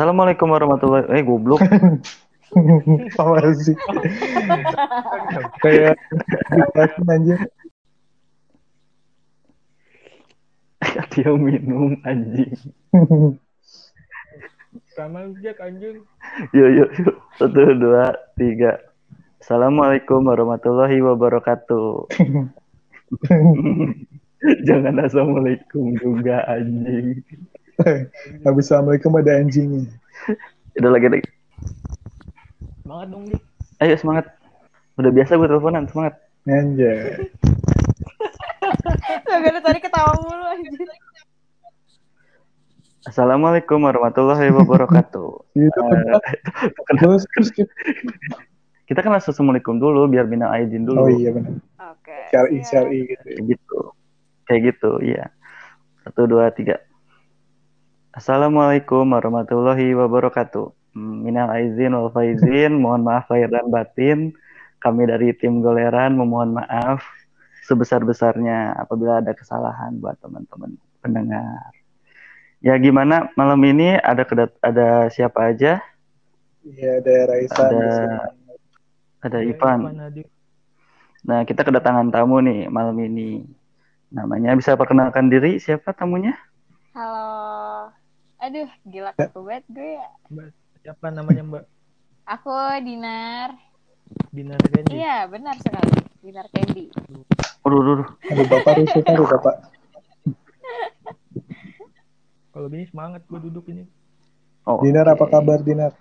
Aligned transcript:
Assalamualaikum 0.00 0.48
warahmatullahi 0.48 1.12
Eh 1.12 1.20
goblok. 1.20 1.60
Apa 3.20 3.52
sih? 3.52 3.76
Kayak 5.60 6.00
anjir. 7.04 7.36
Dia 11.12 11.36
minum 11.36 12.00
anjing. 12.08 12.48
Sama 14.96 15.36
Jack 15.44 15.60
anjing. 15.60 16.00
Yuk 16.56 16.68
yuk 16.80 16.90
yuk. 16.96 17.16
Satu 17.36 17.60
dua 17.76 18.16
tiga. 18.40 18.80
Assalamualaikum 19.36 20.24
warahmatullahi 20.24 20.96
wabarakatuh. 20.96 22.08
Jangan 24.64 24.96
assalamualaikum 25.04 25.92
juga 26.00 26.40
anjing. 26.48 27.20
Habis 28.46 28.64
Assalamualaikum 28.68 29.12
ada 29.16 29.32
anjingnya. 29.36 29.88
Udah 30.76 30.90
lagi 30.92 31.08
lagi. 31.08 31.28
Semangat 32.82 33.06
dong, 33.08 33.24
Dik. 33.28 33.42
Ayo 33.80 33.94
semangat. 33.96 34.26
Udah 34.96 35.10
biasa 35.10 35.36
gue 35.36 35.48
teleponan 35.48 35.84
semangat. 35.88 36.14
Anjay. 36.44 37.16
Gak 39.30 39.46
ada 39.46 39.60
tadi 39.62 39.78
ketawa 39.80 40.12
mulu 40.20 40.44
anjir. 40.46 40.72
Assalamualaikum 43.00 43.80
warahmatullahi 43.80 44.52
wabarakatuh. 44.52 45.30
Itu 45.56 45.80
Eh, 45.80 46.20
terus 47.00 47.24
terus 47.32 47.48
kita- 48.84 49.00
kan 49.00 49.16
assalamualaikum 49.16 49.80
dulu 49.80 50.04
biar 50.04 50.28
bina 50.28 50.52
aidin 50.52 50.84
dulu. 50.84 51.06
Oh 51.06 51.10
iya 51.10 51.32
benar. 51.32 51.56
Oke. 51.96 52.28
Syari 52.28 52.60
siap. 52.60 52.84
syari 52.84 52.98
gitu. 53.08 53.24
Kayak 53.24 53.40
gitu. 53.48 53.78
Kayak 54.44 54.60
gitu, 54.74 54.90
iya. 55.00 55.24
Satu, 56.02 56.26
dua, 56.26 56.50
tiga. 56.50 56.76
Assalamualaikum 58.10 59.06
warahmatullahi 59.06 59.94
wabarakatuh. 59.94 60.74
Hmm, 60.98 61.22
Minal 61.22 61.46
aizin 61.54 61.94
wal 61.94 62.10
faizin, 62.10 62.74
mohon 62.74 63.06
maaf 63.06 63.30
lahir 63.30 63.46
dan 63.46 63.70
batin. 63.70 64.34
Kami 64.82 65.06
dari 65.06 65.30
tim 65.38 65.62
Goleran 65.62 66.18
memohon 66.18 66.58
maaf 66.58 67.06
sebesar-besarnya 67.70 68.74
apabila 68.82 69.22
ada 69.22 69.30
kesalahan 69.30 69.94
buat 70.02 70.18
teman-teman 70.18 70.74
pendengar. 70.98 71.70
Ya 72.58 72.74
gimana 72.82 73.30
malam 73.38 73.62
ini 73.62 73.94
ada 74.02 74.26
kedat 74.26 74.58
ada 74.58 75.06
siapa 75.14 75.54
aja? 75.54 75.78
Iya 76.66 76.98
ada 76.98 77.14
Raisan 77.30 77.70
Ada-. 77.70 78.26
Ada 79.22 79.38
Ya, 79.38 79.54
Ivan. 79.54 79.80
Hadir. 80.02 80.26
Nah, 81.30 81.46
kita 81.46 81.62
kedatangan 81.62 82.10
tamu 82.10 82.42
nih 82.42 82.66
malam 82.66 82.98
ini. 82.98 83.46
Namanya 84.10 84.58
bisa 84.58 84.74
perkenalkan 84.74 85.30
diri 85.30 85.62
siapa 85.62 85.94
tamunya? 85.94 86.34
Halo. 86.90 87.99
Aduh, 88.40 88.68
gila 88.88 89.12
kaku 89.12 89.40
banget 89.44 89.64
gue 89.68 89.90
ya. 90.00 90.08
Mbak, 90.32 90.48
siapa 90.80 91.06
namanya 91.12 91.42
Mbak? 91.44 91.64
Aku 92.24 92.52
Dinar. 92.80 93.52
Dinar 94.32 94.58
Randy. 94.64 94.96
Iya, 94.96 95.28
benar 95.28 95.54
sekali. 95.60 95.92
Dinar 96.24 96.46
Candy. 96.48 96.88
Aduh, 97.62 97.78
aduh, 97.84 97.92
aduh. 98.00 98.08
Aduh 98.32 98.46
bapak 98.48 98.72
rusuh 98.80 99.02
aduh 99.04 99.26
bapak. 99.28 99.54
Kalau 102.50 102.66
gini 102.66 102.84
semangat 102.88 103.22
gue 103.28 103.40
duduk 103.44 103.68
ini. 103.68 103.84
Oh, 104.64 104.80
Dinar 104.80 105.06
apa 105.06 105.24
oke. 105.28 105.32
kabar 105.32 105.60
Dinar? 105.60 105.92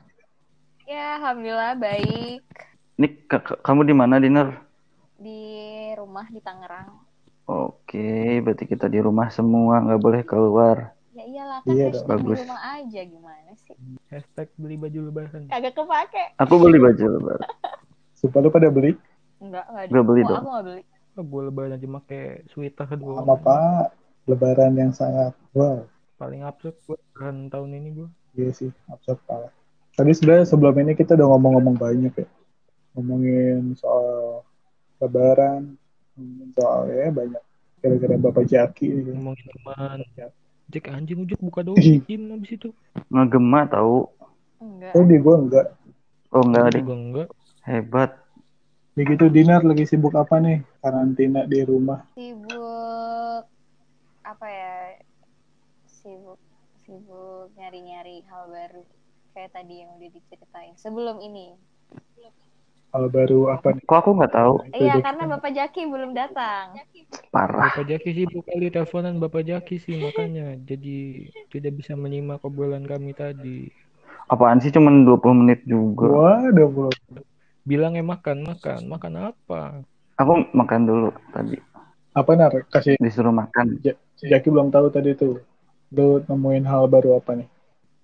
Ya, 0.88 1.20
alhamdulillah 1.22 1.76
baik. 1.78 2.42
Ini 2.98 3.08
ka- 3.28 3.44
ka- 3.44 3.62
kamu 3.62 3.84
di 3.84 3.94
mana, 3.96 4.16
Dinar? 4.18 4.64
Di 5.20 5.40
rumah 5.94 6.26
di 6.32 6.40
Tangerang. 6.40 7.04
Oke, 7.46 8.40
berarti 8.40 8.64
kita 8.64 8.88
di 8.88 9.00
rumah 9.02 9.28
semua, 9.30 9.84
nggak 9.84 10.02
boleh 10.02 10.22
keluar. 10.24 10.96
Ya 11.20 11.26
iyalah 11.28 11.60
kan 11.60 11.76
Iya 11.76 11.86
hashtag 11.92 12.00
dong. 12.00 12.08
di 12.08 12.24
Bagus. 12.32 12.38
rumah 12.48 12.62
aja 12.72 13.02
gimana 13.04 13.52
sih? 13.60 13.76
Hashtag 14.08 14.48
beli 14.56 14.76
baju 14.80 15.00
lebaran. 15.12 15.44
Kagak 15.52 15.74
kepake. 15.76 16.24
Aku 16.40 16.54
beli 16.56 16.80
baju 16.80 17.04
lebaran. 17.12 17.50
Sumpah 18.16 18.40
lu 18.40 18.48
pada 18.48 18.72
beli? 18.72 18.96
Enggak, 19.40 19.68
enggak. 19.68 19.84
Gak 19.92 20.06
beli 20.08 20.22
dong. 20.24 20.40
aku 20.40 20.48
enggak 20.48 20.66
beli. 20.66 20.84
Oh, 21.20 21.26
gue 21.28 21.42
lebaran 21.52 21.76
aja 21.76 21.88
pakai 22.00 22.24
sweater 22.48 22.88
doang. 22.96 23.20
Sama 23.20 23.36
Pak. 23.36 23.86
Lebaran 24.26 24.72
yang 24.80 24.92
sangat 24.96 25.36
wow. 25.52 25.84
Paling 26.16 26.48
absurd 26.48 26.80
gue 26.88 26.96
lebaran 26.96 27.52
tahun 27.52 27.70
ini 27.76 27.90
gue. 27.94 28.10
Iya 28.38 28.52
sih, 28.56 28.72
absurd 28.88 29.20
parah. 29.28 29.52
Tadi 29.92 30.16
sebenarnya 30.16 30.48
sebelum 30.48 30.72
ini 30.80 30.96
kita 30.96 31.20
udah 31.20 31.28
ngomong-ngomong 31.28 31.76
banyak 31.76 32.14
ya. 32.16 32.28
Ngomongin 32.96 33.76
soal 33.76 34.48
lebaran, 34.98 35.76
ngomongin 36.16 36.50
soal 36.56 36.88
ya 36.88 37.12
banyak. 37.12 37.44
Gara-gara 37.80 38.16
Bapak 38.16 38.46
Jaki. 38.48 38.88
Ngomongin 39.12 39.46
teman. 39.52 40.00
Jack 40.70 40.86
anjing 40.94 41.26
ujuk 41.26 41.42
buka 41.42 41.66
doang. 41.66 41.82
Izin 41.82 42.30
abis 42.30 42.54
itu. 42.54 42.70
Ngegema 43.10 43.66
tahu. 43.66 44.06
Enggak. 44.62 44.94
Tadi 44.94 45.16
gue 45.18 45.36
enggak. 45.36 45.68
Oh, 46.30 46.46
enggak 46.46 46.62
Gua 46.62 46.70
ada. 46.70 46.78
juga 46.78 46.94
enggak. 46.96 47.28
Hebat. 47.66 48.12
Ya 48.94 49.02
gitu 49.08 49.26
Dinar 49.32 49.62
lagi 49.66 49.86
sibuk 49.90 50.14
apa 50.14 50.38
nih? 50.38 50.62
Karantina 50.84 51.48
di 51.50 51.60
rumah. 51.66 52.06
Sibuk 52.14 53.44
apa 54.22 54.46
ya? 54.46 55.02
Sibuk 55.90 56.38
sibuk 56.86 57.54
nyari-nyari 57.58 58.26
hal 58.30 58.50
baru 58.50 58.82
kayak 59.38 59.54
tadi 59.54 59.86
yang 59.86 59.94
udah 59.98 60.10
diceritain 60.10 60.74
sebelum 60.78 61.22
ini. 61.22 61.54
Kalau 62.90 63.10
baru 63.14 63.54
apa 63.54 63.78
nih? 63.78 63.86
Kok 63.86 63.98
aku 64.02 64.10
nggak 64.18 64.34
tahu? 64.34 64.54
Iya, 64.74 64.98
karena 65.06 65.24
Bapak 65.38 65.52
Jaki 65.54 65.86
belum 65.86 66.18
datang. 66.18 66.74
Parah. 67.30 67.70
Bapak 67.70 67.86
Jaki 67.86 68.10
sibuk 68.18 68.42
kali 68.50 68.74
teleponan 68.74 69.22
Bapak 69.22 69.46
Jaki 69.46 69.78
sih 69.78 70.02
makanya 70.02 70.58
jadi 70.66 71.30
tidak 71.54 71.78
bisa 71.78 71.94
menyimak 71.94 72.42
obrolan 72.42 72.90
kami 72.90 73.14
tadi. 73.14 73.70
Apaan 74.30 74.58
sih 74.62 74.74
cuman 74.74 75.06
20 75.06 75.42
menit 75.46 75.62
juga. 75.66 76.10
Waduh, 76.10 76.70
bro. 76.70 76.90
Bilangnya 77.66 78.02
makan, 78.02 78.50
makan, 78.50 78.82
makan 78.90 79.14
apa? 79.34 79.86
Aku 80.18 80.42
makan 80.58 80.82
dulu 80.90 81.10
tadi. 81.30 81.58
Apa 82.18 82.34
nar? 82.34 82.54
Kasih 82.74 82.98
Disuruh 82.98 83.34
makan. 83.34 83.78
si 84.18 84.26
Jaki 84.26 84.50
belum 84.50 84.74
tahu 84.74 84.90
tadi 84.90 85.14
tuh. 85.14 85.38
Lu 85.94 86.22
nemuin 86.26 86.66
hal 86.66 86.90
baru 86.90 87.22
apa 87.22 87.38
nih? 87.38 87.50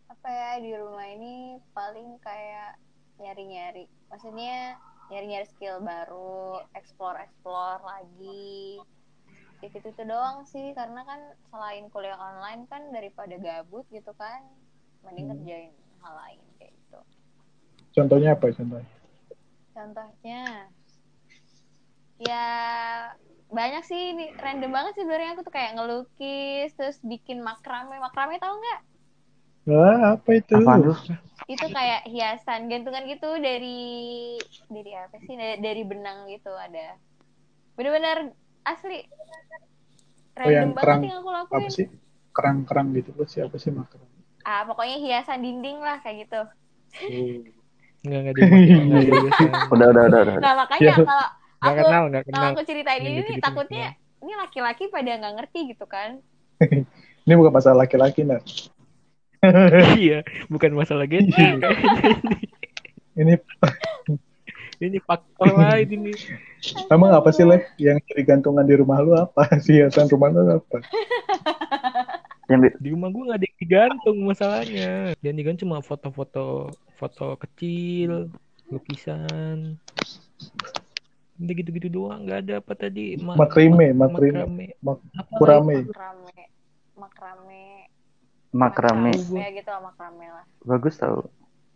Apa 0.09 0.29
ya 0.29 0.49
di 0.61 0.71
rumah 0.77 1.05
ini 1.09 1.57
paling 1.73 2.21
kayak 2.21 2.77
nyari-nyari. 3.17 3.89
Maksudnya 4.09 4.77
nyari-nyari 5.09 5.45
skill 5.49 5.81
baru, 5.81 6.61
explore-explore 6.77 7.81
lagi. 7.85 8.81
Itu 9.75 9.87
itu 9.91 10.03
doang 10.07 10.47
sih 10.47 10.71
karena 10.71 11.03
kan 11.03 11.19
selain 11.51 11.91
kuliah 11.91 12.15
online 12.15 12.63
kan 12.71 12.81
daripada 12.95 13.35
gabut 13.35 13.83
gitu 13.91 14.11
kan, 14.15 14.41
mending 15.03 15.27
Hmm. 15.27 15.35
kerjain 15.35 15.73
hal 15.99 16.13
lain 16.15 16.39
kayak 16.57 16.71
gitu. 16.79 16.99
Contohnya 17.95 18.29
apa 18.35 18.47
contohnya? 18.55 18.87
Contohnya 19.75 20.71
ya 22.15 22.43
banyak 23.51 23.83
sih 23.85 24.15
ini 24.15 24.25
random 24.39 24.71
banget 24.71 24.91
sih 24.95 25.03
sebenarnya 25.03 25.35
aku 25.35 25.43
tuh 25.45 25.53
kayak 25.53 25.71
ngelukis 25.75 26.69
terus 26.79 26.97
bikin 27.03 27.43
makrame 27.43 27.99
makrame 27.99 28.39
tau 28.39 28.55
nggak 28.55 28.81
Wah, 29.65 30.15
apa 30.15 30.29
itu? 30.39 30.55
Tuh? 30.55 30.95
itu 31.45 31.65
kayak 31.77 32.01
hiasan 32.09 32.71
gantungan 32.71 33.05
gitu 33.05 33.29
dari 33.37 33.77
dari 34.71 34.91
apa 34.97 35.17
sih 35.21 35.35
dari, 35.37 35.61
dari 35.61 35.81
benang 35.85 36.25
gitu 36.31 36.49
ada 36.55 36.97
bener-bener 37.77 38.33
asli 38.65 38.99
Oh, 40.35 40.43
yang 40.43 40.67
random 40.67 40.69
banget 40.69 40.83
kerang- 40.83 41.03
yang 41.05 41.17
aku 41.17 41.29
Apa 41.31 41.39
lakuin 41.55 41.71
sih? 41.71 41.87
Kerang-kerang 42.29 42.87
gitu 42.91 43.09
loh. 43.13 43.23
Siapa 43.23 43.55
sih 43.55 43.71
makan? 43.71 44.03
ah 44.43 44.61
pokoknya 44.61 44.97
hiasan 44.99 45.39
dinding 45.39 45.79
lah 45.79 45.97
kayak 45.99 46.27
gitu 46.27 46.41
Enggak 48.03 48.19
enggak 48.21 48.33
enggak. 48.35 49.09
Udah, 49.73 49.87
udah, 49.89 50.03
udah, 50.05 50.19
udah. 50.21 50.35
nah 50.37 50.53
makanya 50.55 50.81
Ya. 50.83 50.93
kalau 50.93 51.25
aku 51.63 51.73
kenal, 51.81 52.03
enggak 52.05 52.23
kalau 52.23 52.37
kenal. 52.37 52.51
aku 52.51 52.61
ceritain 52.61 52.99
Yang 52.99 53.07
ini 53.07 53.21
gitu-gitu 53.23 53.41
takutnya 53.41 53.87
ini 54.19 54.33
laki-laki 54.35 54.83
pada 54.87 55.11
nggak 55.15 55.33
ngerti 55.35 55.59
gitu 55.71 55.85
kan 55.85 56.21
Ini 57.25 57.33
bukan 57.33 57.49
masalah 57.51 57.77
laki-laki, 57.81 58.21
Nar. 58.21 58.37
iya, 59.97 60.21
bukan 60.45 60.71
masalah 60.71 61.09
gitu. 61.09 61.33
Ini 63.15 63.33
ini 64.81 64.99
faktor 64.99 65.49
lain 65.55 65.87
ini. 65.87 66.13
emang 66.93 67.11
apa 67.15 67.29
sih, 67.31 67.45
Lek? 67.47 67.71
Yang 67.77 68.03
jadi 68.11 68.21
gantungan 68.35 68.65
di 68.67 68.75
rumah 68.75 68.99
lu 68.99 69.15
apa? 69.15 69.47
Hiasan 69.65 70.09
rumah 70.11 70.29
lu 70.31 70.41
apa? 70.59 70.77
Yang 72.51 72.59
di- 72.61 72.75
Di 72.77 72.89
rumah 72.93 73.09
gua 73.09 73.23
nggak 73.33 73.39
ada 73.41 73.47
yang 73.49 73.57
digantung 73.57 74.17
masalahnya. 74.21 74.91
Yang 75.25 75.35
digantung 75.41 75.61
cuma 75.65 75.77
foto-foto 75.81 76.69
foto 76.93 77.33
kecil, 77.41 78.29
lukisan. 78.69 79.81
Udah 81.35 81.53
gitu-gitu 81.57 81.89
doang, 81.89 82.21
nggak 82.21 82.39
ada 82.45 82.53
apa 82.61 82.73
tadi. 82.77 83.17
Ma- 83.17 83.33
Makrame, 83.33 83.97
makrame. 83.97 84.45
makrame. 84.45 84.65
Mak- 84.79 85.03
makrame 85.33 85.75
makrame 86.95 87.91
makrame. 88.55 89.11
ya 89.35 89.51
gitu 89.51 89.67
lah 89.67 89.83
makrame 89.83 90.25
lah 90.31 90.45
Bagus 90.63 90.95
tahu 90.95 91.27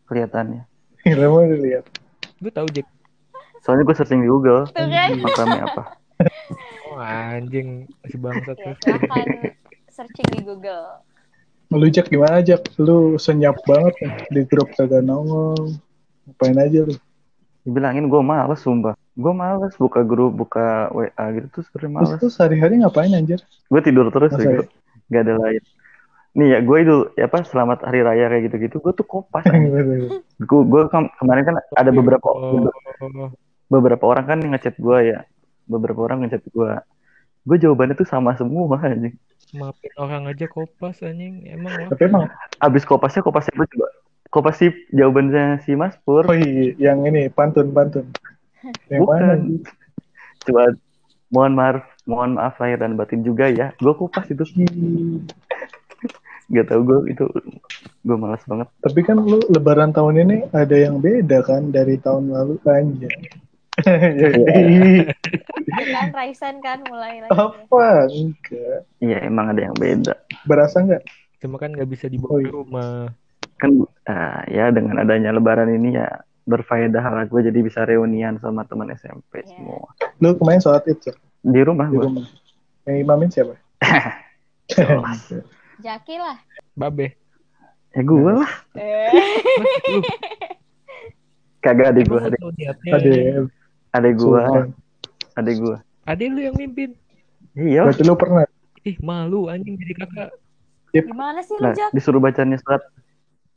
kelihatannya. 0.08 0.64
Gila 1.04 1.28
mau 1.28 1.44
dilihat. 1.44 1.86
Gue 2.40 2.52
tahu 2.52 2.68
Jack. 2.72 2.88
Soalnya 3.60 3.84
gue 3.84 3.96
searching 3.96 4.24
di 4.24 4.30
Google. 4.32 4.64
tuh 4.72 4.88
kan 4.88 5.20
Makrame 5.20 5.60
apa? 5.64 5.84
Oh 6.90 6.98
anjing, 7.00 7.86
masih 8.02 8.20
bangsat 8.20 8.58
ya 8.60 8.74
terus. 8.76 9.06
searching 9.94 10.28
di 10.36 10.42
Google 10.42 11.00
Lu 11.70 11.86
Jak 11.86 12.10
gimana 12.10 12.42
Jak? 12.42 12.66
Lu 12.82 13.14
senyap 13.22 13.62
banget 13.64 13.94
nih 14.02 14.14
di 14.34 14.42
grup 14.50 14.74
kagak 14.74 15.06
nongol. 15.06 15.78
Ngapain 16.26 16.58
aja 16.58 16.90
lu? 16.90 16.98
Dibilangin 17.62 18.10
gue 18.10 18.22
males 18.26 18.58
sumpah. 18.58 18.98
Gue 19.14 19.34
males 19.38 19.78
buka 19.78 20.02
grup, 20.02 20.34
buka 20.34 20.90
WA 20.90 21.26
gitu 21.38 21.48
tuh 21.54 21.62
sebenernya 21.70 22.02
Terus 22.02 22.10
males. 22.10 22.22
tuh 22.26 22.32
sehari-hari 22.34 22.74
ngapain 22.82 23.14
anjir? 23.14 23.40
Gue 23.70 23.82
tidur 23.86 24.10
terus 24.10 24.34
gitu. 24.34 24.66
Gak 25.14 25.22
ada 25.30 25.34
lain. 25.38 25.62
Nih 26.40 26.56
ya 26.56 26.60
gue 26.64 26.78
itu 26.80 26.96
ya 27.20 27.28
apa 27.28 27.44
selamat 27.44 27.84
hari 27.84 28.00
raya 28.00 28.32
kayak 28.32 28.44
gitu-gitu 28.48 28.80
gue 28.80 28.94
tuh 28.96 29.04
kopas. 29.04 29.44
gue 30.50 30.62
gue 30.72 30.82
kemarin 31.20 31.44
kan 31.44 31.56
ada 31.76 31.92
beberapa 31.92 32.24
Oh, 32.32 32.64
beberapa 33.68 34.04
orang 34.08 34.26
kan 34.26 34.38
yang 34.40 34.56
ngechat 34.56 34.80
gue 34.80 34.98
ya. 35.12 35.20
Beberapa 35.68 36.00
orang 36.08 36.24
ngechat 36.24 36.48
gue. 36.48 36.72
Gue 37.44 37.58
jawabannya 37.60 38.00
tuh 38.00 38.08
sama 38.08 38.34
semua 38.40 38.80
anjing. 38.88 39.16
maafin 39.50 39.90
orang 39.98 40.30
aja 40.30 40.46
kopas 40.46 41.02
anjing. 41.02 41.42
Emang. 41.44 41.90
Tapi 41.90 42.04
emang, 42.06 42.30
Abis 42.62 42.86
kopasnya 42.86 43.20
kopas 43.20 43.50
siapa 43.50 43.66
coba? 43.66 43.88
Kopas 44.30 44.56
si 44.62 44.70
jawabannya 44.94 45.66
si 45.66 45.74
Mas 45.74 45.98
Pur. 46.06 46.22
oh 46.24 46.38
iya, 46.38 46.78
yang 46.78 47.02
ini 47.04 47.28
pantun-pantun. 47.28 48.06
Yang 48.94 49.02
Bukan. 49.02 49.18
mana? 49.18 49.34
Coba 50.46 50.64
mohon 51.32 51.54
maaf, 51.56 51.82
mohon 52.06 52.32
maaf 52.38 52.60
lahir 52.60 52.78
dan 52.78 52.94
batin 52.94 53.26
juga 53.26 53.50
ya. 53.50 53.74
Gue 53.82 53.96
kupas 53.98 54.30
itu. 54.30 54.46
Gak 56.50 56.66
tau 56.66 56.82
gue 56.82 56.98
itu 57.08 57.24
gue 58.02 58.16
malas 58.18 58.42
banget. 58.44 58.68
Tapi 58.80 59.00
kan 59.02 59.16
lu 59.18 59.38
lebaran 59.48 59.90
tahun 59.90 60.20
ini 60.20 60.36
ada 60.52 60.74
yang 60.74 60.98
beda 60.98 61.40
kan 61.42 61.70
dari 61.70 61.96
tahun 61.96 62.28
lalu 62.28 62.54
aja. 62.66 63.08
kan 63.80 66.08
Raisan 66.12 66.60
kan 66.60 66.84
mulai 66.84 67.22
lagi 67.22 67.32
Apa? 67.32 68.08
Enggak. 68.08 68.78
Iya 68.98 69.18
emang 69.24 69.54
ada 69.54 69.62
yang 69.62 69.74
beda. 69.74 70.14
Berasa 70.44 70.82
enggak? 70.82 71.02
Cuma 71.40 71.56
kan 71.56 71.72
nggak 71.72 71.88
bisa 71.88 72.06
dibawa 72.06 72.30
Oh, 72.30 72.36
ke 72.36 72.42
iya. 72.44 72.52
rumah. 72.52 72.92
Kan 73.56 73.70
ah, 74.06 74.42
ya 74.48 74.66
dengan 74.70 74.98
adanya 74.98 75.30
Lebaran 75.30 75.70
ini 75.70 75.94
ya 75.94 76.06
berfaedah 76.44 77.04
lah 77.06 77.24
gue 77.24 77.40
jadi 77.46 77.60
bisa 77.60 77.84
reunian 77.84 78.36
sama 78.38 78.62
teman 78.66 78.90
SMP 78.90 79.40
Iya. 79.40 79.48
semua 79.54 79.86
Lu 80.18 80.34
kemarin 80.34 80.60
sholat 80.60 80.82
id 80.84 80.98
ya? 81.00 81.14
di 81.40 81.60
rumah 81.62 81.86
Di 81.88 81.94
gue. 81.94 82.04
rumah. 82.04 82.26
Yang 82.84 82.96
imamin 83.00 83.28
siapa? 83.30 83.54
Jaki 85.80 86.16
lah 86.20 86.38
Babe. 86.76 87.16
Ya 87.92 88.02
gue 88.02 88.32
lah. 88.32 88.52
eh 88.78 89.10
Kagak 91.60 91.92
adik 91.92 92.08
gue, 92.08 92.22
adik, 92.24 92.40
Ada 92.88 93.12
adik 93.92 94.14
gue, 94.16 94.44
adik 95.36 95.56
gue. 95.60 95.76
Ade 96.08 96.24
lu 96.26 96.40
yang 96.40 96.56
mimpin. 96.56 96.96
Iya. 97.52 97.84
Berarti 97.84 98.04
lu 98.08 98.16
pernah? 98.16 98.48
Ih 98.82 98.96
malu 99.04 99.52
anjing 99.52 99.76
jadi 99.76 99.94
kakak. 99.98 100.30
gimana 100.90 101.44
sih 101.44 101.54
lu 101.60 101.68
Nah, 101.68 101.76
Jak 101.76 101.92
disuruh 101.92 102.18
bacanya 102.18 102.58
surat 102.58 102.82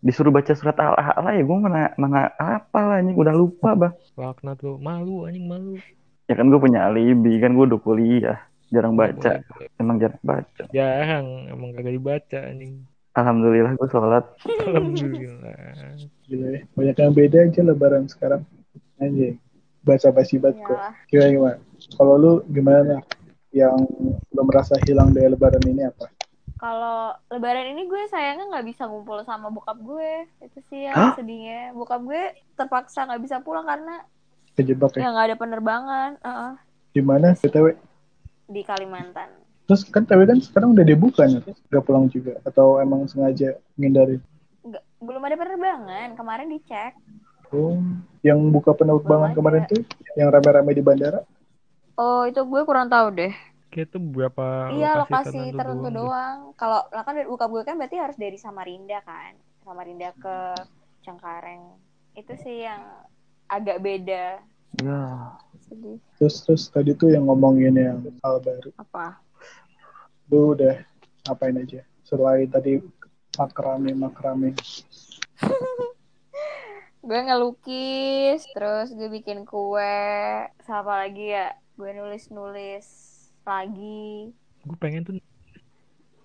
disuruh 0.02 0.28
baca 0.28 0.52
surat 0.52 0.74
al-a'la 0.74 1.32
ya 1.32 1.40
gue 1.40 1.56
mana 1.56 1.94
mana 1.96 2.28
apa 2.36 2.80
lah 2.82 2.98
ini 2.98 3.14
udah 3.14 3.32
lupa 3.32 3.72
bah 3.72 3.92
Laknat 4.18 4.60
lu 4.60 4.76
malu 4.76 5.24
anjing 5.24 5.46
malu. 5.46 5.78
ya 6.26 6.34
kan 6.34 6.50
gue 6.50 6.58
punya 6.58 6.90
alibi 6.90 7.38
kan 7.38 7.54
gue 7.54 7.64
udah 7.64 7.80
kuliah 7.80 8.36
jarang 8.72 8.96
baca 8.96 9.30
Boleh, 9.36 9.44
boleh. 9.46 9.68
emang 9.76 9.96
jarang 10.00 10.22
baca 10.22 10.62
Jarang 10.68 11.26
emang 11.46 11.68
kagak 11.72 11.92
dibaca 11.92 12.38
anjing. 12.42 12.74
alhamdulillah 13.12 13.72
gue 13.76 13.88
sholat 13.88 14.24
Alhamdulillah. 14.66 15.56
Gila 16.24 16.48
ya. 16.48 16.60
Banyak 16.72 16.96
yang 16.96 17.12
beda 17.12 17.38
aja 17.44 17.60
lebaran 17.60 18.08
sekarang. 18.08 18.42
Anjing. 18.96 19.36
Baca 19.82 20.08
basi 20.08 20.36
banget 20.36 20.64
kok. 20.64 20.80
Kira 21.06 21.28
gimana? 21.28 21.60
Kalau 21.92 22.14
lu 22.16 22.32
gimana? 22.48 23.04
Yang 23.52 23.84
lu 24.28 24.42
merasa 24.42 24.80
hilang 24.82 25.12
dari 25.12 25.28
lebaran 25.28 25.60
ini 25.62 25.84
apa? 25.84 26.08
kalau 26.54 27.10
lebaran 27.26 27.74
ini 27.74 27.90
gue 27.90 28.06
sayangnya 28.06 28.46
nggak 28.46 28.66
bisa 28.70 28.86
ngumpul 28.86 29.18
sama 29.26 29.50
bokap 29.50 29.74
gue 29.76 30.10
itu 30.40 30.62
sih 30.70 30.86
yang 30.86 30.94
Hah? 30.94 31.12
sedihnya 31.18 31.74
bokap 31.74 31.98
gue 32.00 32.22
terpaksa 32.54 33.02
nggak 33.02 33.18
bisa 33.18 33.42
pulang 33.42 33.66
karena 33.66 33.98
Kejebak 34.54 34.94
ya? 34.94 35.02
ya 35.02 35.08
nggak 35.10 35.26
ada 35.26 35.36
penerbangan 35.36 36.10
Heeh, 36.22 36.52
Di 36.94 37.02
mana 37.02 37.34
BTW? 37.34 37.74
Di 38.52 38.62
Kalimantan 38.62 39.30
Terus 39.62 39.82
kan 39.86 40.04
TW 40.04 40.20
kan 40.26 40.38
sekarang 40.38 40.74
udah 40.74 40.84
dibuka 40.84 41.22
nih. 41.24 41.40
Gak 41.70 41.84
pulang 41.86 42.06
juga. 42.06 42.34
Atau 42.42 42.76
emang 42.78 43.06
sengaja 43.06 43.48
menghindari? 43.74 44.18
nggak 44.62 44.84
belum 45.00 45.22
ada 45.22 45.36
penerbangan 45.36 46.08
kemarin 46.14 46.48
dicek 46.48 46.92
Oh, 47.52 47.76
yang 48.22 48.40
buka 48.48 48.72
penerbangan 48.72 49.30
Belum 49.30 49.36
kemarin 49.36 49.62
ada. 49.62 49.70
tuh 49.70 49.82
yang 50.14 50.28
rame-rame 50.28 50.72
di 50.72 50.82
bandara. 50.82 51.20
oh 51.96 52.22
itu 52.24 52.40
gue 52.42 52.62
kurang 52.64 52.88
tahu 52.88 53.06
deh 53.12 53.32
Kayak 53.72 53.88
itu 53.88 53.98
berapa 53.98 54.44
iya 54.68 54.90
lokasi 54.94 55.52
tertentu 55.52 55.56
tertentu 55.56 55.88
deh. 55.88 55.96
doang 55.98 56.38
kalau 56.54 56.80
lah 56.88 57.02
kan 57.02 57.14
dari 57.14 57.28
bokap 57.28 57.48
gue 57.48 57.62
kan 57.62 57.76
berarti 57.76 57.96
harus 57.96 58.16
dari 58.16 58.36
Samarinda 58.36 58.98
kan 59.02 59.32
Samarinda 59.58 60.12
ke 60.14 60.36
Cengkareng 61.00 61.62
itu 62.14 62.32
sih 62.36 62.62
yang 62.62 62.82
agak 63.48 63.80
beda 63.80 64.40
ya 64.80 65.36
sedih 65.60 65.98
Terus 66.16 66.36
terus 66.46 66.62
tadi 66.70 66.94
tuh 66.94 67.10
yang 67.10 67.26
ngomongin 67.26 67.74
yang 67.74 67.98
hal 68.22 68.38
baru. 68.38 68.70
apa 68.78 69.18
Lu 70.30 70.54
udah 70.54 70.78
ngapain 71.26 71.58
aja? 71.58 71.82
Selain 72.06 72.46
tadi 72.46 72.78
makrame 73.34 73.90
makrame. 73.92 74.54
gue 77.02 77.18
ngelukis 77.18 78.46
terus 78.54 78.94
gue 78.94 79.10
bikin 79.10 79.42
kue 79.42 79.98
sama 80.62 80.86
apa 80.86 80.92
lagi 81.02 81.34
ya 81.34 81.50
gue 81.74 81.90
nulis 81.90 82.30
nulis 82.30 82.86
lagi 83.42 84.30
Gue 84.62 84.78
pengen 84.78 85.02
tuh 85.02 85.18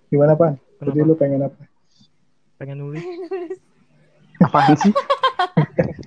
Gimana 0.08 0.38
pan? 0.38 0.54
Tadi 0.78 0.94
Kenapa? 0.94 1.08
lu 1.10 1.14
pengen 1.18 1.42
apa? 1.42 1.62
pengen 2.56 2.78
nulis. 2.78 3.02
apaan 4.46 4.78
sih 4.78 4.94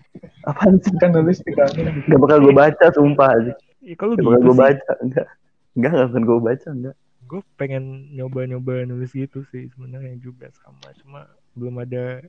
apaan 0.43 0.75
sih 0.79 0.93
Kan 0.97 1.11
nulis 1.11 1.39
di 1.39 1.51
kantor. 1.51 1.91
gak 2.01 2.19
bakal 2.19 2.37
gue 2.39 2.53
baca 2.53 2.85
sumpah 2.91 3.29
aja 3.31 3.53
Ih, 3.81 3.95
kalau 3.95 4.13
gak 4.13 4.19
gitu 4.19 4.27
bakal 4.27 4.41
gue 4.41 4.51
sih. 4.51 4.61
baca 4.61 4.91
enggak 4.99 5.27
enggak 5.71 5.91
gak 5.91 6.07
akan 6.07 6.23
gue 6.23 6.39
baca 6.39 6.67
enggak 6.69 6.95
Gue 7.21 7.41
pengen 7.55 7.83
nyoba-nyoba 8.11 8.83
nulis 8.83 9.11
gitu 9.11 9.47
sih 9.47 9.71
sebenarnya 9.71 10.19
juga 10.19 10.51
sama. 10.53 10.91
Cuma 10.99 11.23
belum 11.53 11.79
ada 11.79 12.19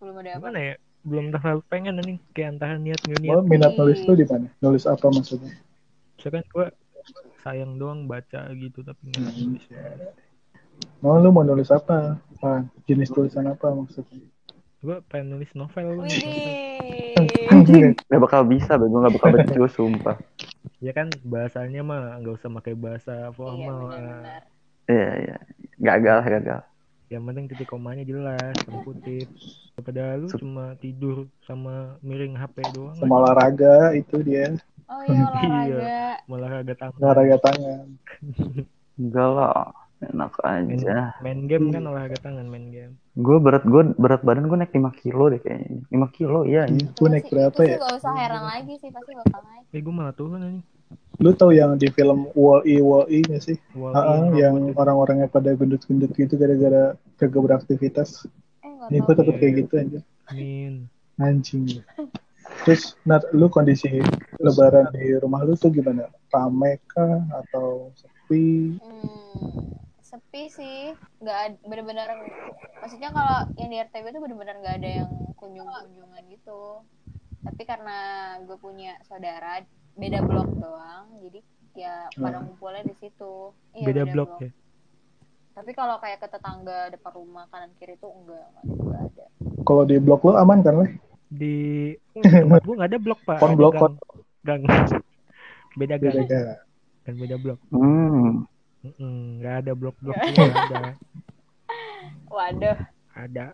belum 0.00 0.16
ada 0.16 0.30
apa 0.32 0.38
gimana 0.40 0.60
ya? 0.64 0.74
Belum 1.00 1.26
terlalu 1.28 1.60
pengen 1.66 1.94
nih 1.98 2.16
kayak 2.32 2.48
antara 2.50 2.74
niat 2.76 3.00
nggak 3.02 3.20
niat. 3.20 3.36
Oh, 3.36 3.44
minat 3.44 3.72
nulis 3.74 4.00
lu 4.00 4.14
di 4.14 4.24
mana? 4.24 4.48
Nulis 4.58 4.88
apa 4.88 5.06
maksudnya? 5.06 5.52
Misalkan 6.16 6.44
gue 6.46 6.66
sayang 7.38 7.76
doang 7.76 8.08
baca 8.08 8.48
gitu 8.54 8.80
tapi 8.80 9.12
nggak 9.12 9.28
nulis. 9.34 9.64
Oh, 11.04 11.16
lu 11.16 11.28
mau 11.28 11.44
nulis 11.44 11.68
apa? 11.68 12.16
Pan? 12.38 12.64
Jenis 12.84 13.12
tulisan 13.12 13.44
apa 13.44 13.68
maksudnya? 13.68 14.24
Gue 14.80 14.96
pengen 15.12 15.36
nulis 15.36 15.50
novel 15.52 16.00
lu. 16.00 16.02
Anjing. 17.52 17.92
gak 18.08 18.20
bakal 18.22 18.42
bisa 18.48 18.80
gue 18.80 18.88
gak 18.88 19.14
bakal 19.20 19.28
baca 19.36 19.68
sumpah 19.68 20.16
Ya 20.80 20.96
kan 20.96 21.12
bahasanya 21.20 21.84
mah 21.84 22.16
nggak 22.22 22.40
usah 22.40 22.48
pakai 22.56 22.72
bahasa 22.72 23.28
iya 23.28 23.36
formal. 23.36 23.92
benar-benar 23.92 24.40
iya 24.88 25.10
iya 25.20 25.36
gagal 25.76 26.18
gagal 26.24 26.60
Yang 27.10 27.22
penting 27.26 27.44
titik 27.50 27.68
komanya 27.68 28.04
jelas, 28.06 28.54
putih. 28.86 29.26
Daripada 29.74 30.14
lu 30.14 30.30
Sup- 30.30 30.40
cuma 30.40 30.78
tidur 30.78 31.26
sama 31.42 31.98
miring 32.00 32.38
HP 32.38 32.70
doang. 32.70 32.94
Sama 32.94 33.18
olahraga 33.18 33.92
itu 33.92 34.22
dia. 34.22 34.54
oh 34.86 35.02
iya 35.04 35.26
olahraga 35.26 35.98
malah 36.30 36.50
agak 36.62 36.76
tangan. 36.78 36.98
Olahraga 37.02 37.36
tangan. 37.42 37.86
enggak 38.94 39.28
lah 39.28 39.74
enak 40.02 40.32
aja 40.40 41.12
main 41.20 41.44
game 41.44 41.68
kan 41.68 41.84
olahraga 41.84 42.16
tangan 42.18 42.44
main 42.44 42.68
game. 42.68 42.96
gue 43.12 43.36
berat 43.36 43.62
gue 43.62 43.92
berat 43.94 44.20
badan 44.20 44.48
gue 44.48 44.56
naik 44.56 44.72
5 44.72 44.80
kilo 44.96 45.28
deh 45.28 45.36
kayaknya 45.36 45.84
5 45.86 46.16
kilo 46.16 46.38
iya 46.42 46.64
ini 46.64 46.88
Gue 46.90 47.08
naik 47.08 47.28
berapa 47.28 47.52
sih 47.54 47.68
ya? 47.68 47.76
gak 47.76 47.94
usah 47.96 48.12
heran 48.14 48.42
lagi 48.42 48.74
sih 48.76 48.88
pasti 48.88 49.12
bakal 49.12 49.40
naik 49.42 49.64
Eh 49.70 49.80
gue 49.80 49.92
malah 49.92 50.10
turun 50.10 50.40
anjing. 50.40 50.64
Lu 51.16 51.30
tahu 51.30 51.52
yang 51.52 51.76
di 51.76 51.86
film 51.88 52.26
Wall-E 52.32 52.80
Wall-E 52.80 53.22
nggak 53.22 53.42
sih? 53.44 53.54
Wall 53.72 53.92
Ah, 53.92 54.18
in 54.18 54.34
yang 54.34 54.56
orang-orangnya 54.74 55.28
pada 55.28 55.52
gendut-gendut 55.52 56.10
gitu 56.10 56.34
gara-gara 56.34 56.96
kagak 57.14 57.38
beraktivitas. 57.38 58.24
eh 58.64 58.72
tau 58.74 58.88
gue 58.90 59.14
takut 59.14 59.36
kayak 59.36 59.54
gitu 59.60 59.72
aja. 59.76 60.00
Min. 60.32 60.88
Anjing. 61.16 61.84
Terus, 62.60 62.98
Nat, 63.04 63.22
lu 63.30 63.46
kondisi 63.46 64.00
lebaran 64.36 64.90
di 64.90 65.14
rumah 65.14 65.44
lu 65.44 65.54
tuh 65.54 65.70
gimana? 65.70 66.08
Rame 66.26 66.80
kah? 66.88 67.20
Atau 67.36 67.92
sepi? 67.94 68.74
Hmm, 68.74 69.70
sepi 70.10 70.42
sih 70.58 70.76
nggak 71.22 71.38
bener-bener 71.70 72.08
maksudnya 72.80 73.10
kalau 73.16 73.38
yang 73.60 73.70
di 73.72 73.76
RTB 73.86 74.04
itu 74.12 74.20
bener-bener 74.24 74.56
nggak 74.62 74.76
ada 74.80 74.90
yang 75.00 75.10
kunjung-kunjungan 75.40 76.22
gitu 76.34 76.62
tapi 77.46 77.62
karena 77.70 77.98
gue 78.46 78.56
punya 78.66 78.92
saudara 79.08 79.52
beda 80.00 80.20
blok 80.28 80.50
doang 80.62 81.06
jadi 81.24 81.40
ya 81.84 81.94
pada 82.22 82.36
Hmm. 82.38 82.44
ngumpulnya 82.44 82.82
di 82.90 82.94
situ 83.00 83.54
iya, 83.78 83.86
Beda 83.86 84.02
blok 84.12 84.30
ya. 84.42 84.50
tapi 85.56 85.70
kalau 85.78 85.96
kayak 86.02 86.18
ke 86.22 86.28
tetangga 86.34 86.78
depan 86.94 87.12
rumah 87.18 87.44
kanan 87.52 87.70
kiri 87.78 87.94
tuh 88.02 88.10
enggak 88.18 88.46
enggak 88.82 89.02
ada 89.10 89.26
Kalau 89.66 89.82
di 89.88 89.96
blok 90.04 90.20
lu 90.26 90.32
aman 90.42 90.58
kan, 90.64 90.74
Le? 90.80 90.86
Di 91.40 91.54
oh, 92.16 92.22
di 92.28 92.34
tempat 92.42 92.60
gue 92.66 92.74
nggak 92.76 92.90
ada 92.90 92.98
blok 93.00 93.20
pak. 93.28 93.38
Kon 93.40 93.52
blok, 93.58 93.74
gang. 93.74 93.94
gang. 94.46 94.62
Beda 95.78 95.96
Beda 96.00 96.22
gang. 96.26 96.46
Kan 97.04 97.14
beda 97.20 97.36
blok. 97.40 97.58
hmm 97.72 98.49
nggak 98.80 99.54
ada 99.66 99.72
blok-blok 99.76 100.16
ada. 100.16 100.96
Waduh. 102.30 102.78
ada 103.12 103.46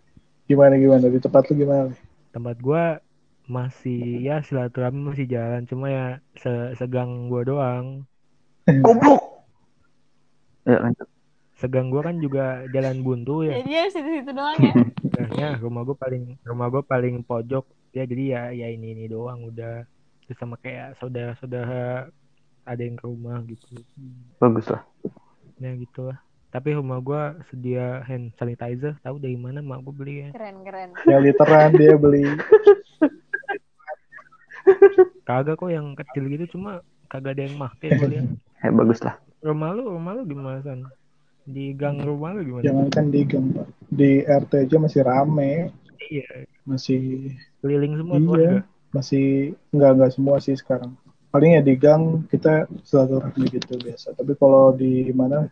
Gimana 0.47 0.79
gimana 0.79 1.11
di 1.11 1.19
tempat 1.19 1.51
lu 1.51 1.59
gimana? 1.59 1.91
Tempat 2.31 2.55
gua 2.63 3.03
masih 3.43 4.23
ya 4.23 4.39
silaturahmi 4.39 5.11
masih 5.11 5.27
jalan 5.27 5.63
cuma 5.63 5.87
ya 5.87 6.05
se- 6.35 6.75
segang 6.75 7.27
gua 7.27 7.43
doang 7.43 7.85
Goblok. 8.67 9.47
Ya 10.63 10.79
lanjut. 10.79 11.07
segang 11.55 11.87
gua 11.91 12.07
kan 12.07 12.19
juga 12.19 12.63
jalan 12.71 13.03
buntu 13.03 13.43
ya 13.43 13.59
Jadi 13.59 13.71
ya 13.71 13.83
situ-situ 13.91 14.31
doang 14.31 14.55
ya. 14.59 14.75
Sebenarnya 15.03 15.47
rumah 15.59 15.81
gua 15.83 15.95
paling 15.95 16.23
rumah 16.43 16.67
gua 16.71 16.83
paling 16.83 17.23
pojok 17.23 17.65
ya 17.91 18.03
jadi 18.03 18.23
ya 18.31 18.41
ya 18.53 18.67
ini 18.71 18.95
ini 18.95 19.05
doang 19.07 19.43
udah 19.43 19.83
terus 20.23 20.37
sama 20.37 20.55
kayak 20.59 20.95
saudara-saudara 20.95 22.11
ada 22.63 22.81
yang 22.83 22.95
ke 22.95 23.03
rumah 23.03 23.39
gitu 23.47 23.79
Bagus 24.39 24.67
lah. 24.67 24.83
Ya 25.57 25.71
gitu 25.73 26.05
lah 26.05 26.17
tapi 26.47 26.71
rumah 26.71 26.97
gua 26.97 27.21
sedia 27.47 28.01
hand 28.01 28.31
sanitizer 28.33 28.95
tahu 28.99 29.17
dari 29.17 29.35
mana 29.35 29.59
mak 29.59 29.81
gua 29.81 29.93
beli 29.93 30.15
ya 30.21 30.29
Keren 30.31 30.63
keren. 30.63 30.89
Yang 31.03 31.21
literan 31.27 31.69
dia 31.73 31.93
beli. 31.95 32.23
kagak 35.23 35.55
kok 35.55 35.69
yang 35.69 35.91
kecil 35.93 36.23
gitu 36.27 36.57
cuma 36.57 36.79
kagak 37.07 37.35
ada 37.35 37.43
yang 37.47 37.55
make 37.55 37.87
gua 37.89 38.07
lihat 38.07 38.27
Eh 38.57 38.71
bagus 38.71 38.99
lah. 38.99 39.15
rumah 39.39 39.69
lu 39.71 39.85
rumah 39.87 40.11
lu 40.13 40.25
gimana 40.25 40.59
san 40.59 40.81
di 41.45 41.71
gang 41.71 42.01
rumah 42.01 42.33
lu 42.33 42.41
gimana 42.43 42.63
Jangan 42.63 42.87
kan 42.89 43.05
di 43.07 43.21
gang 43.23 43.45
Pak. 43.53 43.67
Di 43.87 44.11
RT 44.21 44.51
aja 44.67 44.77
masih 44.77 45.01
rame, 45.01 45.71
iya 46.03 46.27
masih 46.63 47.31
keliling 47.59 47.95
semua 47.95 48.15
Iya. 48.15 48.23
keluarga 48.25 48.51
masih 48.89 49.25
nggak 49.71 49.91
nggak 49.93 50.11
semua 50.11 50.35
sih 50.37 50.55
sekarang. 50.55 50.91
Paling 51.37 51.53
ya 51.53 51.61
di 51.61 51.77
gang 51.77 52.25
kita 52.33 52.65
silaturahmi 52.81 53.45
gitu 53.53 53.77
biasa. 53.77 54.17
Tapi 54.17 54.33
kalau 54.41 54.73
di 54.73 55.05
mana 55.13 55.45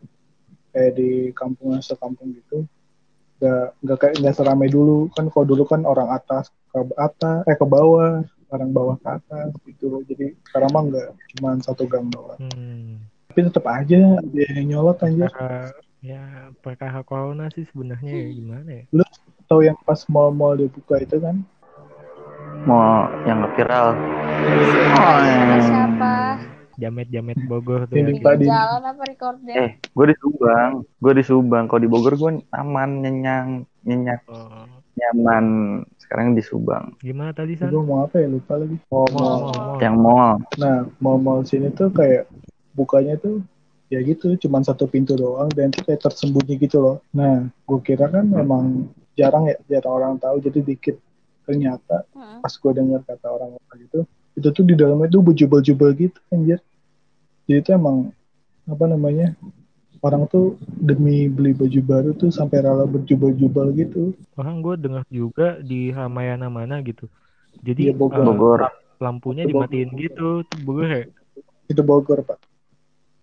kayak 0.73 0.97
di 0.97 1.29
kampung 1.37 1.77
sekampung 1.77 2.33
gitu 2.33 2.65
nggak 3.37 3.85
nggak 3.85 3.97
kayak 4.01 4.15
nggak 4.17 4.33
seramai 4.33 4.65
dulu. 4.65 5.13
Kan 5.13 5.29
kalau 5.29 5.45
dulu 5.45 5.61
kan 5.69 5.85
orang 5.85 6.09
atas 6.09 6.49
ke 6.73 6.81
atas 6.97 7.45
eh 7.45 7.53
ke 7.53 7.69
bawah 7.69 8.25
orang 8.49 8.69
bawah 8.73 8.97
ke 8.97 9.13
atas 9.13 9.53
gitu. 9.61 10.01
Jadi 10.09 10.33
sekarang 10.49 10.73
mah 10.73 10.83
nggak 10.89 11.07
cuma 11.37 11.49
satu 11.61 11.85
gang 11.85 12.09
doang. 12.09 12.41
Hmm. 12.41 13.05
tapi 13.29 13.45
tetap 13.45 13.69
aja 13.69 14.17
yang 14.33 14.65
nyolot 14.65 14.97
anjir. 15.05 15.29
Perkara 15.29 15.69
ya 16.01 16.49
perkara 16.65 17.05
corona 17.05 17.45
sih 17.53 17.69
sebenarnya 17.69 18.09
ya? 18.09 18.27
Gimana 18.33 18.69
ya? 18.73 18.83
Atau 19.45 19.61
yang 19.61 19.77
pas 19.85 20.01
mall-mall 20.09 20.57
dibuka 20.57 20.97
itu 20.97 21.21
kan? 21.21 21.45
Mau 22.65 23.05
yang 23.29 23.45
viral. 23.53 23.93
Oh, 24.45 24.61
Siapa 24.61 25.57
siapa? 25.59 26.13
jamet-jamet 26.75 27.39
Bogor 27.45 27.87
tuh 27.87 27.95
Ini 27.95 28.03
ya. 28.03 28.11
Di 28.11 28.21
Tadi. 28.21 28.45
jalan 28.45 28.83
apa 28.83 29.01
recordnya? 29.03 29.55
Eh, 29.57 29.69
gue 29.81 30.05
di 30.05 30.15
Subang. 30.15 30.71
Gue 30.97 31.13
di 31.13 31.23
Subang. 31.23 31.65
Kalau 31.65 31.81
di 31.81 31.87
Bogor 31.87 32.13
gue 32.13 32.31
aman, 32.51 32.89
nyenyang, 32.99 33.47
nyenyak, 33.81 34.21
Oh, 34.27 34.67
nyaman. 34.93 35.45
Sekarang 35.97 36.31
di 36.31 36.43
Subang. 36.43 36.93
gimana 36.99 37.33
tadi 37.33 37.57
san 37.57 37.73
gue 37.73 37.81
mau 37.81 38.05
apa 38.05 38.21
ya 38.21 38.27
lupa 38.27 38.53
lagi 38.55 38.77
mau 38.85 39.03
Mall, 39.03 39.09
mall 39.09 39.17
mall, 39.17 39.41
mall. 39.41 39.77
Yang 39.79 39.95
mall. 39.97 40.33
nah 40.55 40.75
mall-mall 40.99 41.39
sini 41.41 41.67
tuh 41.71 41.89
kayak 41.89 42.29
bukanya 42.71 43.17
tuh 43.17 43.41
ya 43.87 43.97
gitu 43.99 44.37
cuman 44.37 44.61
satu 44.61 44.85
pintu 44.85 45.13
doang 45.13 45.49
dan 45.49 45.69
itu 45.69 45.81
kayak 45.81 45.97
tersembunyi 45.99 46.59
gitu 46.59 46.77
loh 46.77 46.97
nah 47.09 47.41
gue 47.59 47.79
kira 47.81 48.05
kan 48.07 48.21
memang 48.23 48.85
jarang 49.13 49.47
ya 49.47 49.57
jarang 49.67 49.93
orang 49.95 50.13
tahu 50.15 50.37
jadi 50.39 50.61
dikit 50.61 50.95
ternyata 51.41 52.05
Hmm. 52.11 52.39
pas 52.39 52.53
gue 52.53 52.71
dengar 52.71 53.01
kata 53.01 53.25
orang-orang 53.27 53.77
gitu 53.81 53.99
itu 54.35 54.47
tuh 54.51 54.63
di 54.63 54.75
dalamnya 54.75 55.07
tuh 55.09 55.21
bejubel-jubel 55.23 55.89
gitu 55.95 56.19
anjir 56.29 56.59
jadi 57.47 57.59
itu 57.61 57.69
emang 57.73 58.11
apa 58.65 58.85
namanya 58.85 59.33
orang 60.01 60.27
tuh 60.27 60.57
demi 60.61 61.25
beli 61.27 61.53
baju 61.53 61.79
baru 61.81 62.09
tuh 62.13 62.29
sampai 62.29 62.61
rela 62.61 62.85
berjubel-jubel 62.85 63.73
gitu 63.73 64.13
Orang 64.35 64.59
gue 64.59 64.75
dengar 64.75 65.03
juga 65.07 65.57
di 65.63 65.89
Ramayana 65.89 66.51
mana 66.51 66.83
gitu. 66.83 67.07
Jadi 67.63 67.87
Iya, 67.87 67.93
Bogor. 67.95 68.19
eh, 68.19 68.25
Bogor. 68.27 68.59
lampunya 68.99 69.43
Bogor. 69.43 69.65
dimatiin 69.65 69.89
gitu, 69.95 70.43
tuh 70.43 70.57
Bogor 70.61 70.87
ya. 70.91 71.03
itu 71.65 71.81
Bogor 71.81 72.19
pak 72.21 72.37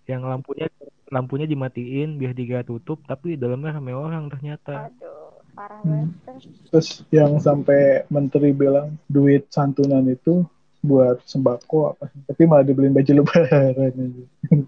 Yang 0.03 0.23
lampunya 0.27 0.67
lampunya 1.09 1.47
dimatiin 1.47 2.17
biar 2.17 2.33
dikira 2.33 2.63
tutup, 2.65 3.05
tapi 3.05 3.37
di 3.37 3.39
dalamnya 3.39 3.77
rame 3.77 3.93
orang 3.93 4.27
ternyata. 4.27 4.89
Aduh, 4.89 5.37
parah 5.53 5.79
Hmm. 5.85 6.11
banget. 6.17 6.49
terus 6.73 6.89
yang 7.13 7.37
sampai 7.39 8.09
menteri 8.09 8.51
bilang 8.51 8.97
duit 9.07 9.47
santunan 9.53 10.03
itu 10.09 10.43
buat 10.83 11.23
sembako 11.23 11.95
apa 11.95 12.11
tapi 12.27 12.43
malah 12.43 12.63
dibeliin 12.63 12.91
baju 12.91 13.13
lebaran. 13.17 13.95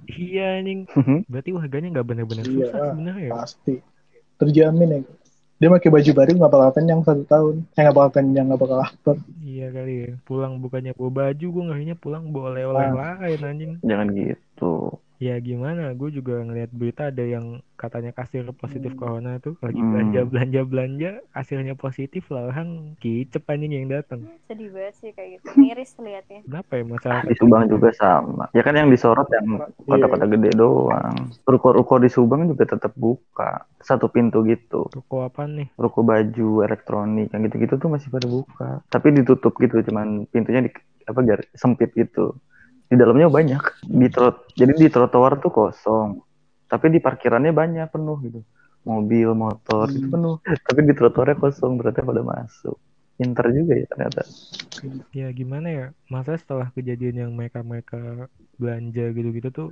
Iya 0.09 0.63
anjing. 0.63 0.87
Berarti 1.27 1.49
harganya 1.53 1.89
nggak 1.93 2.07
benar-benar 2.07 2.45
Iya. 2.45 2.71
susah 2.71 2.85
sebenarnya 2.91 3.25
ya. 3.27 3.31
pasti 3.33 3.75
terjamin 4.35 4.91
ya 4.91 5.01
dia 5.55 5.71
pakai 5.71 5.87
baju 5.89 6.11
baru 6.13 6.31
nggak 6.35 6.51
bakal 6.51 6.71
kenyang 6.73 7.01
satu 7.03 7.23
tahun 7.25 7.55
eh 7.73 7.81
nggak 7.81 7.95
bakal 7.95 8.11
kenyang 8.13 8.47
nggak 8.47 8.61
bakal 8.61 8.79
lapar 8.79 9.17
Iya 9.41 9.67
kali 9.71 9.95
ya. 9.97 10.11
Pulang 10.23 10.59
bukannya 10.59 10.93
bawa 10.93 11.11
baju, 11.15 11.47
gue 11.47 11.65
ngerinya 11.65 11.95
pulang 11.95 12.25
bawa 12.31 12.45
oleh-oleh 12.51 12.87
Ah. 12.91 13.15
lain 13.19 13.41
anjing. 13.41 13.73
Jangan 13.81 14.07
gitu. 14.13 14.99
Ya 15.25 15.41
gimana? 15.41 15.89
Gue 15.97 16.13
juga 16.13 16.45
ngeliat 16.45 16.69
berita 16.69 17.09
ada 17.09 17.25
yang 17.25 17.47
katanya 17.81 18.13
kasir 18.13 18.45
positif 18.53 18.93
corona 18.93 19.41
tuh 19.41 19.57
lagi 19.65 19.81
Hmm. 19.81 19.89
belanja 19.89 20.21
belanja 20.29 20.61
belanja, 20.69 21.11
kasirnya 21.33 21.75
positif 21.75 22.29
lah 22.29 22.53
orang 22.53 22.93
kicep 23.01 23.41
anjing 23.49 23.73
yang 23.73 23.89
datang. 23.89 24.29
Sedih 24.45 24.69
banget 24.69 24.95
sih 25.01 25.11
kayak 25.17 25.41
gitu. 25.41 25.45
Miris 25.57 25.97
liatnya. 25.97 26.41
Kenapa 26.45 26.73
ya 26.77 26.85
masyarakat? 26.85 27.25
Di 27.25 27.37
Subang 27.41 27.65
juga 27.73 27.89
sama. 27.97 28.45
Ya 28.53 28.61
kan 28.61 28.77
yang 28.77 28.93
disorot 28.93 29.25
yang 29.33 29.49
kota-kota 29.81 30.25
gede 30.29 30.51
doang. 30.53 31.17
Ruko-ruko 31.49 31.95
di 31.97 32.13
Subang 32.13 32.45
juga 32.45 32.69
tetap 32.69 32.93
buka. 32.93 33.65
Satu 33.81 34.13
pintu 34.13 34.45
gitu. 34.45 34.93
Toko 34.93 35.25
apa 35.25 35.49
nih? 35.49 35.73
Ruko 35.81 36.05
baju, 36.05 36.51
elektronik, 36.61 37.33
yang 37.33 37.49
gitu-gitu 37.49 37.81
tuh 37.81 37.89
masih 37.89 38.13
pada 38.13 38.29
buka. 38.29 38.85
Tapi 38.93 39.09
ditutup 39.17 39.57
gitu, 39.57 39.81
cuman 39.81 40.29
pintunya 40.29 40.61
di 40.61 40.71
apa 41.09 41.21
gar- 41.25 41.49
sempit 41.57 41.97
gitu. 41.97 42.37
Di 42.89 42.95
dalamnya 43.01 43.33
banyak. 43.33 43.63
Di 43.85 44.09
trot, 44.13 44.53
jadi 44.55 44.73
di 44.77 44.89
trotoar 44.93 45.41
tuh 45.41 45.51
kosong. 45.51 46.21
Tapi 46.69 46.87
di 46.93 46.99
parkirannya 47.01 47.53
banyak 47.55 47.89
penuh 47.91 48.17
gitu. 48.25 48.41
Mobil, 48.85 49.33
motor 49.33 49.89
itu 49.89 50.07
Hmm. 50.09 50.15
penuh. 50.15 50.37
Tapi 50.69 50.81
di 50.85 50.93
trotoarnya 50.93 51.37
kosong, 51.41 51.81
berarti 51.81 52.05
pada 52.05 52.23
masuk. 52.23 52.77
Pinter 53.15 53.47
juga 53.55 53.73
ya 53.79 53.87
ternyata. 53.89 54.23
Ya 55.15 55.31
gimana 55.31 55.69
ya? 55.71 55.87
Masa 56.11 56.35
setelah 56.35 56.69
kejadian 56.75 57.17
yang 57.25 57.31
mereka-mereka 57.33 58.29
belanja 58.59 59.05
gitu-gitu 59.15 59.49
tuh 59.55 59.69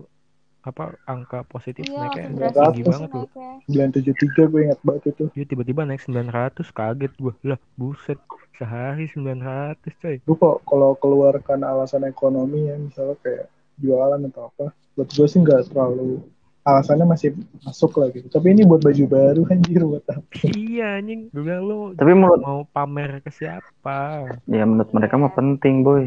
apa 0.62 0.94
angka 1.04 1.42
positif 1.44 1.82
Iya, 1.84 1.98
naiknya 2.06 2.50
tinggi 2.54 2.82
banget 2.82 3.10
loh. 3.10 3.26
naiknya. 3.26 3.50
973 3.98 4.46
gue 4.46 4.60
ingat 4.62 4.80
banget 4.80 5.02
itu 5.10 5.24
Dia 5.34 5.44
tiba-tiba 5.44 5.82
naik 5.82 6.00
900 6.00 6.62
kaget 6.70 7.12
gue. 7.18 7.34
Lah, 7.44 7.58
buset. 7.74 8.18
Sehari 8.52 9.10
900 9.10 9.74
coy. 9.98 10.16
lu 10.22 10.34
kok 10.34 10.62
kalau 10.62 10.94
keluarkan 10.94 11.62
alasan 11.62 12.04
ekonomi 12.04 12.70
ya 12.70 12.76
misalnya 12.76 13.18
kayak 13.18 13.50
jualan 13.76 14.22
atau 14.28 14.52
apa 14.52 14.66
buat 14.92 15.08
gue 15.08 15.26
sih 15.26 15.40
nggak 15.40 15.72
terlalu 15.72 16.20
alasannya 16.62 17.08
masih 17.08 17.34
masuk 17.58 17.98
lah 17.98 18.12
gitu 18.12 18.28
tapi 18.28 18.54
ini 18.54 18.62
buat 18.62 18.78
baju 18.78 19.04
baru 19.08 19.42
anjir 19.50 19.82
buat 19.82 20.04
apa 20.06 20.46
iya 20.54 21.02
anjing. 21.02 21.32
Gue 21.34 21.42
bilang 21.42 21.64
lu 21.64 21.78
Tapi 21.96 22.12
menurut 22.12 22.38
mau 22.38 22.62
pamer 22.68 23.18
ke 23.18 23.34
siapa? 23.34 24.30
Ya 24.46 24.62
menurut 24.62 24.94
mereka 24.94 25.18
mah 25.18 25.32
penting 25.32 25.82
boy. 25.82 26.06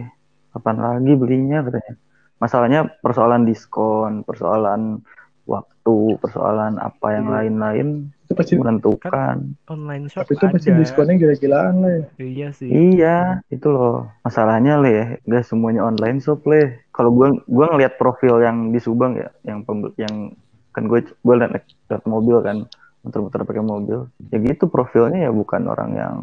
Kapan 0.54 0.78
lagi 0.80 1.12
belinya 1.12 1.60
katanya. 1.60 1.94
Masalahnya 2.36 2.92
persoalan 3.00 3.48
diskon, 3.48 4.28
persoalan 4.28 5.02
waktu, 5.46 6.18
persoalan 6.20 6.82
apa 6.82 7.08
yang 7.14 7.26
Iya. 7.30 7.34
lain-lain 7.40 7.88
itu 8.26 8.34
pasti 8.34 8.58
menentukan. 8.58 9.54
Online 9.70 10.10
shop 10.10 10.26
tapi 10.26 10.34
itu 10.34 10.46
pasti 10.50 10.70
ada. 10.74 10.80
diskonnya 10.82 11.16
gila-gilaan 11.22 11.76
lah 11.80 11.92
ya 11.94 12.04
Iya 12.18 12.48
sih. 12.50 12.68
Iya, 12.68 13.18
itu 13.54 13.68
loh. 13.70 14.10
Masalahnya 14.26 14.82
le, 14.82 14.90
ya, 14.90 15.06
gak 15.22 15.46
semuanya 15.46 15.86
online 15.86 16.18
shop 16.18 16.42
le. 16.50 16.82
Kalau 16.90 17.14
gua 17.14 17.30
gua 17.46 17.70
ngelihat 17.72 18.02
profil 18.02 18.42
yang 18.42 18.74
di 18.74 18.82
Subang 18.82 19.16
ya, 19.16 19.30
yang 19.46 19.62
pembel- 19.62 19.94
yang 19.96 20.34
kan 20.76 20.92
gue 20.92 21.08
gue 21.08 21.36
liat, 21.40 21.56
liat 21.88 22.04
mobil 22.04 22.42
kan, 22.44 22.68
muter-muter 23.00 23.48
pakai 23.48 23.64
mobil. 23.64 24.12
Ya 24.28 24.44
gitu 24.44 24.68
profilnya 24.68 25.24
ya 25.24 25.32
bukan 25.32 25.72
orang 25.72 25.96
yang 25.96 26.16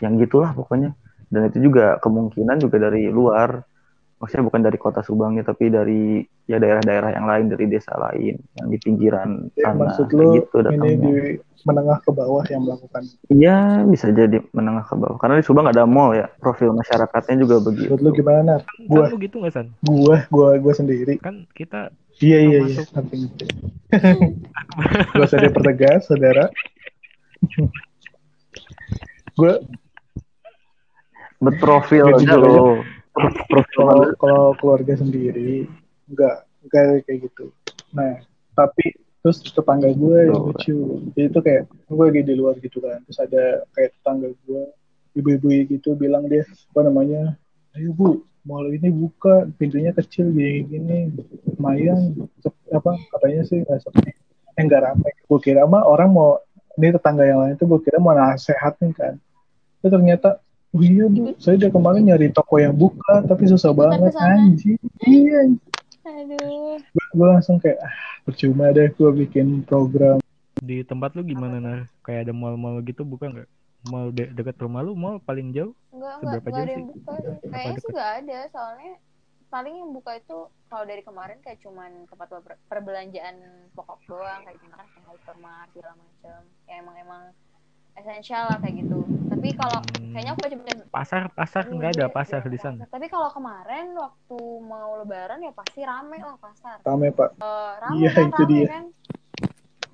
yang 0.00 0.18
gitulah 0.18 0.50
pokoknya. 0.50 0.96
Dan 1.30 1.46
itu 1.46 1.62
juga 1.62 2.00
kemungkinan 2.02 2.58
juga 2.58 2.90
dari 2.90 3.06
luar. 3.06 3.62
Maksudnya 4.20 4.44
bukan 4.44 4.60
dari 4.60 4.76
kota 4.76 5.00
Subangnya 5.00 5.40
tapi 5.40 5.66
dari 5.66 6.20
ya 6.44 6.60
daerah-daerah 6.60 7.16
yang 7.16 7.24
lain, 7.24 7.48
dari 7.48 7.64
desa 7.66 7.96
lain, 7.96 8.36
yang 8.36 8.66
di 8.68 8.76
pinggiran 8.76 9.48
Ya, 9.54 9.64
sana. 9.66 9.88
maksud 9.88 10.12
lu 10.12 10.36
gitu 10.36 10.60
ini 10.60 10.64
datangnya. 10.68 10.96
di 11.00 11.12
menengah 11.60 11.98
ke 11.98 12.10
bawah 12.10 12.44
yang 12.46 12.60
melakukan 12.62 13.02
Iya, 13.26 13.56
bisa 13.84 14.12
jadi 14.12 14.44
menengah 14.50 14.84
ke 14.84 14.94
bawah. 14.94 15.16
Karena 15.16 15.36
di 15.36 15.44
Subang 15.44 15.64
ada 15.64 15.84
mall 15.84 16.12
ya. 16.12 16.28
Profil 16.36 16.68
masyarakatnya 16.70 17.36
juga 17.38 17.60
begitu. 17.60 17.88
menurut 17.88 18.02
lu 18.02 18.10
gimana 18.14 18.40
Nar? 18.44 18.60
San 18.60 18.76
gua 18.84 19.04
lu 19.08 19.16
gitu 19.16 19.36
nggak 19.40 19.54
San? 19.56 19.66
gua 19.80 20.16
gua 20.28 20.48
gua 20.56 20.72
sendiri 20.72 21.16
Kan 21.16 21.48
kita 21.52 21.88
iya 22.20 22.38
iya 22.38 22.58
iya 22.62 22.84
ngerti 22.84 23.16
gua 25.16 25.24
usah 25.24 25.40
dipertegas 25.40 26.04
saudara 26.06 26.52
gua 29.34 29.56
berprofil 31.38 32.04
aja 32.12 32.36
lo. 32.36 32.84
Kalau 33.74 33.98
kalau 34.16 34.44
keluarga 34.56 34.94
sendiri 34.96 35.66
enggak 36.08 36.44
enggak 36.66 37.04
kayak 37.06 37.18
gitu. 37.30 37.52
Nah 37.92 38.20
tapi 38.52 38.92
terus 39.20 39.44
tetangga 39.44 39.92
gue 39.92 40.32
yang 40.32 40.36
Oh. 40.40 40.48
lucu. 40.52 40.76
Jadi 41.12 41.26
itu 41.28 41.40
kayak 41.44 41.62
gue 41.68 42.04
lagi 42.08 42.22
di 42.24 42.34
luar 42.34 42.54
gitu 42.58 42.80
kan. 42.80 43.04
Terus 43.04 43.18
ada 43.20 43.42
kayak 43.76 43.90
tetangga 44.00 44.28
gue 44.32 44.62
ibu-ibu 45.12 45.48
gitu 45.68 45.98
bilang 45.98 46.24
dia 46.30 46.46
apa 46.46 46.80
namanya 46.86 47.34
ayo 47.74 47.90
bu 47.90 48.22
mall 48.46 48.64
ini 48.70 48.88
buka 48.88 49.44
pintunya 49.58 49.92
kecil 49.92 50.30
gini 50.32 50.64
gini 50.64 50.98
lumayan 51.44 52.14
apa 52.72 52.94
katanya 53.12 53.42
sih 53.44 53.60
nggak 53.60 53.80
sepi 53.84 54.10
eh 54.56 54.62
nggak 54.64 54.82
ramai. 54.82 55.12
Gue 55.28 55.38
kira 55.38 55.66
mah 55.68 55.84
orang 55.84 56.10
mau 56.10 56.40
ini 56.78 56.94
tetangga 56.94 57.26
yang 57.28 57.44
lain 57.44 57.58
tuh 57.60 57.66
gue 57.68 57.80
kira 57.84 58.00
mau 58.00 58.16
nasehatin 58.16 58.90
kan. 58.96 59.14
Tapi 59.80 59.88
ternyata 59.90 60.40
oh 60.70 60.82
iya 60.82 61.04
bu 61.10 61.34
saya 61.42 61.54
udah 61.58 61.70
kemarin 61.74 62.02
nyari 62.06 62.26
toko 62.30 62.54
yang 62.62 62.74
buka 62.74 63.26
tapi 63.26 63.50
susah 63.50 63.74
Bukan 63.74 63.90
banget 63.98 64.14
anjing 64.18 64.78
iya 65.02 65.40
Aduh. 66.00 66.80
gue 67.14 67.26
langsung 67.26 67.60
kayak 67.60 67.78
ah 67.82 67.92
percuma 68.24 68.70
deh 68.72 68.88
gue 68.94 69.10
bikin 69.26 69.62
program 69.66 70.18
Di 70.60 70.84
tempat 70.84 71.16
lu 71.16 71.24
gimana 71.24 71.56
nah? 71.56 71.80
Kayak 72.04 72.28
ada 72.28 72.32
mall-mall 72.36 72.84
gitu 72.84 73.00
bukan 73.00 73.32
nggak? 73.32 73.48
Mall 73.88 74.12
de 74.12 74.28
dekat 74.28 74.60
rumah 74.60 74.84
lu 74.84 74.92
mall 74.92 75.16
paling 75.24 75.56
jauh? 75.56 75.72
Enggak, 75.88 76.20
enggak, 76.20 76.20
Seberapa 76.20 76.48
enggak 76.52 76.60
ada 76.60 76.72
yang 76.72 76.84
sih? 76.84 76.88
buka. 76.92 77.12
Kayaknya 77.48 77.76
sih 77.80 77.88
enggak 77.88 78.12
ada, 78.20 78.38
soalnya 78.52 78.92
paling 79.48 79.74
yang 79.80 79.90
buka 79.96 80.12
itu 80.20 80.38
kalau 80.68 80.84
dari 80.84 81.02
kemarin 81.02 81.38
kayak 81.40 81.58
cuman 81.64 81.90
tempat 82.06 82.28
per- 82.44 82.60
perbelanjaan 82.68 83.36
pokok 83.72 83.98
doang 84.04 84.40
kayak 84.44 84.60
misalkan 84.60 84.88
kayak 84.92 85.06
hypermart 85.08 85.68
segala 85.72 85.94
macam. 85.96 86.40
Ya 86.68 86.74
emang 86.76 86.96
emang 87.00 87.22
esensial 87.96 88.44
lah 88.52 88.58
kayak 88.60 88.84
gitu. 88.84 89.00
Tapi 89.40 89.56
kalau 89.56 89.80
Hmm. 89.80 90.12
kayaknya 90.12 90.30
aku 90.30 90.40
baca-baca 90.44 90.72
Pasar 90.90 91.22
pasar 91.32 91.62
Aduh, 91.64 91.74
nggak 91.74 91.90
ada 91.90 92.04
iya, 92.04 92.12
pasar 92.12 92.40
iya, 92.42 92.50
di 92.50 92.58
sana. 92.60 92.84
Tapi 92.84 93.06
kalau 93.08 93.32
kemarin 93.32 93.96
waktu 93.96 94.36
mau 94.60 95.00
lebaran 95.00 95.40
ya 95.40 95.48
pasti 95.50 95.80
rame 95.80 96.20
lah 96.20 96.36
pasar. 96.36 96.76
rame 96.78 97.08
pak 97.08 97.30
Eh, 97.32 97.72
rame 97.80 97.96
Iya, 97.96 98.08
kan, 98.10 98.24
itu 98.26 98.36
rame 98.36 98.52
dia. 98.52 98.66
kan. 98.68 98.84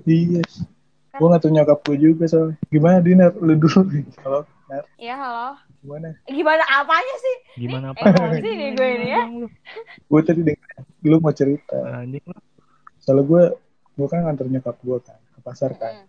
iya 0.04 0.42
Kan- 0.42 1.16
gue 1.16 1.28
ngatur 1.28 1.50
nyokap 1.52 1.78
gue 1.80 1.96
juga 1.96 2.24
soalnya 2.26 2.58
gimana 2.66 2.98
Dinar 2.98 3.32
lu 3.36 3.54
dulu 3.54 3.80
halo 4.18 4.40
Nar 4.66 4.82
Iya, 4.96 5.14
halo. 5.14 5.48
gimana 5.78 6.08
Gimana 6.26 6.62
apanya 6.74 7.14
sih? 7.16 7.36
Gimana 7.56 7.86
apa? 7.94 8.02
emosi 8.04 8.50
nih 8.50 8.70
gue 8.72 8.88
ini 8.92 9.08
ya. 9.08 9.22
gue 10.02 10.20
tadi 10.20 10.40
denger 10.42 10.70
lu 11.04 11.16
mau 11.16 11.30
cerita 11.30 11.78
Anjing 11.94 12.26
soalnya 12.98 13.22
gue 13.24 13.42
gue 13.94 14.06
kan 14.08 14.20
nganter 14.20 14.46
nyokap 14.48 14.74
gue 14.76 14.98
kan 15.00 15.18
ke 15.24 15.40
pasar 15.40 15.70
kan 15.72 16.02
Hmm. 16.02 16.06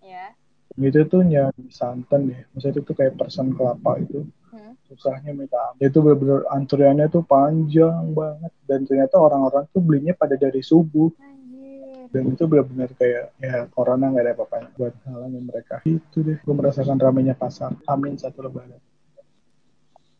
Ya. 0.00 0.32
Itu 0.80 1.00
tuh 1.04 1.22
nyari 1.22 1.64
santan 1.68 2.30
ya 2.30 2.40
maksudnya 2.50 2.72
itu 2.74 2.82
tuh 2.84 2.94
kayak 2.94 3.14
persen 3.14 3.50
kelapa 3.52 3.98
itu 3.98 4.22
Hmm. 4.48 4.72
susahnya 4.88 5.36
minta 5.36 5.60
ampun. 5.60 5.84
itu 5.84 5.98
bener-bener 6.00 6.40
antriannya 6.48 7.06
tuh 7.12 7.20
panjang 7.20 8.16
banget 8.16 8.48
dan 8.64 8.80
ternyata 8.88 9.20
orang-orang 9.20 9.68
tuh 9.68 9.84
belinya 9.84 10.16
pada 10.16 10.40
dari 10.40 10.64
subuh 10.64 11.12
Anjir. 11.20 12.08
dan 12.08 12.22
itu 12.32 12.48
benar-benar 12.48 12.88
kayak 12.96 13.28
ya 13.36 13.68
corona 13.68 14.08
nggak 14.08 14.24
ada 14.24 14.32
apa-apanya 14.32 14.68
buat 14.72 14.94
halangin 15.04 15.44
mereka 15.44 15.84
itu 15.84 16.16
deh 16.24 16.40
gue 16.40 16.54
merasakan 16.56 16.96
ramenya 16.96 17.36
pasar 17.36 17.76
amin 17.84 18.16
satu 18.16 18.40
lebaran 18.40 18.80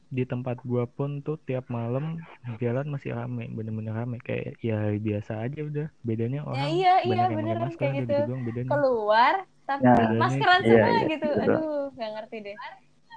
Di 0.09 0.25
tempat 0.25 0.65
gua 0.65 0.89
pun 0.89 1.21
tuh 1.21 1.37
tiap 1.37 1.69
malam 1.69 2.17
jalan 2.57 2.89
masih 2.89 3.13
rame, 3.13 3.45
bener-bener 3.53 3.93
rame 3.93 4.17
kayak 4.25 4.57
ya 4.65 4.81
hari 4.81 4.97
biasa 4.97 5.45
aja 5.45 5.61
udah. 5.61 5.89
Bedanya 6.01 6.49
orang 6.49 6.65
iya, 6.73 7.05
iya, 7.05 7.13
banyak 7.13 7.13
yang 7.13 7.29
pakai 7.29 7.37
beneran 7.37 7.61
masker 7.69 7.81
kayak 7.85 7.93
gitu. 7.93 8.09
gitu 8.09 8.23
doang 8.25 8.41
bedanya. 8.41 8.71
Keluar 8.73 9.35
tapi 9.69 9.85
Ya. 9.85 9.95
maskeran 10.17 10.61
Iya, 10.61 10.71
semua 10.73 10.89
iya, 10.91 11.03
gitu. 11.07 11.27
betul. 11.29 11.45
Aduh, 11.45 11.83
nggak 11.93 12.11
ngerti 12.17 12.37
deh. 12.43 12.57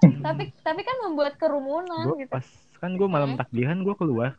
tapi 0.25 0.43
tapi 0.59 0.81
kan 0.81 0.97
membuat 1.05 1.33
kerumunan 1.37 2.03
Gue 2.03 2.25
gitu. 2.25 2.31
pas 2.31 2.47
kan 2.77 2.91
gue 2.93 3.07
malam 3.07 3.33
Hmm. 3.33 3.39
takbiran 3.39 3.77
gue 3.81 3.95
keluar 3.95 4.31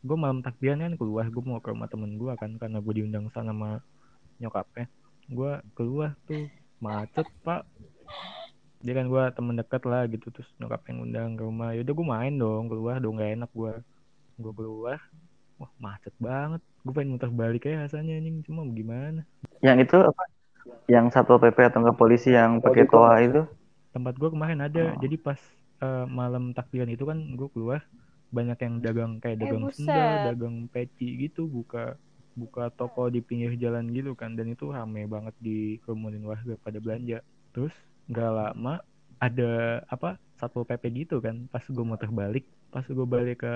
gue 0.00 0.16
malam 0.16 0.38
takbiran 0.40 0.78
kan 0.80 0.92
keluar 0.94 1.26
gue 1.26 1.42
mau 1.42 1.58
ke 1.58 1.68
rumah 1.70 1.86
temen 1.86 2.14
gue 2.14 2.32
kan 2.34 2.50
karena 2.56 2.78
gue 2.78 2.92
diundang 2.92 3.26
sana 3.28 3.50
sama 3.50 3.70
nyokapnya 4.38 4.86
gue 5.28 5.52
keluar 5.74 6.14
tuh 6.24 6.46
macet 6.78 7.26
pak 7.42 7.66
dia 8.78 8.94
kan 8.94 9.06
gue 9.06 9.22
temen 9.32 9.54
deket 9.54 9.82
lah 9.82 10.06
gitu 10.06 10.30
terus 10.30 10.50
nyokap 10.56 10.82
yang 10.86 10.98
undang 11.00 11.30
ke 11.34 11.42
rumah 11.42 11.70
yaudah 11.70 11.94
gue 11.94 12.06
main 12.08 12.34
dong 12.34 12.66
keluar 12.66 12.98
dong 12.98 13.14
gak 13.16 13.30
enak 13.32 13.50
gue 13.50 13.72
gue 14.38 14.52
keluar 14.54 14.98
wah 15.56 15.70
macet 15.78 16.14
banget 16.18 16.62
gue 16.82 16.92
pengen 16.92 17.14
muter 17.14 17.30
balik 17.30 17.62
aja 17.66 17.86
rasanya 17.86 18.18
anjing 18.18 18.42
cuma 18.42 18.66
gimana 18.68 19.22
Yang 19.62 19.86
itu 19.86 19.96
apa? 19.98 20.22
Yang 20.94 21.04
satpol 21.14 21.38
pp 21.42 21.58
atau 21.68 21.78
enggak 21.82 21.98
polisi 21.98 22.30
yang 22.38 22.58
pakai 22.64 22.84
Polisi. 22.84 22.92
toa 22.92 23.14
itu? 23.22 23.40
tempat 23.92 24.14
gue 24.16 24.30
kemarin 24.32 24.60
ada 24.64 24.80
Oh. 24.80 24.96
jadi 24.96 25.16
pas 25.20 25.40
eh, 25.82 26.06
malam 26.08 26.56
takbiran 26.56 26.88
itu 26.88 27.04
kan 27.04 27.18
gue 27.36 27.48
keluar 27.52 27.80
banyak 28.32 28.58
yang 28.64 28.74
dagang 28.80 29.12
kayak 29.20 29.36
Eh, 29.40 29.40
dagang 29.44 29.62
buset. 29.62 29.76
sendal 29.84 30.12
dagang 30.32 30.56
peci 30.72 31.08
gitu 31.20 31.44
buka 31.48 32.00
buka 32.32 32.72
toko 32.72 33.12
di 33.12 33.20
pinggir 33.20 33.52
jalan 33.60 33.92
gitu 33.92 34.16
kan 34.16 34.32
dan 34.32 34.48
itu 34.48 34.72
rame 34.72 35.04
banget 35.04 35.34
di 35.36 35.76
kerumunin 35.84 36.24
warga 36.24 36.56
pada 36.56 36.80
belanja 36.80 37.20
terus 37.52 37.74
nggak 38.08 38.30
lama 38.32 38.80
ada 39.20 39.50
apa 39.86 40.16
satpol 40.40 40.64
pp 40.64 41.04
gitu 41.04 41.20
kan 41.20 41.44
pas 41.52 41.60
gue 41.62 41.84
mau 41.84 42.00
terbalik 42.00 42.48
pas 42.72 42.84
gue 42.88 43.06
balik 43.06 43.44
ke 43.44 43.54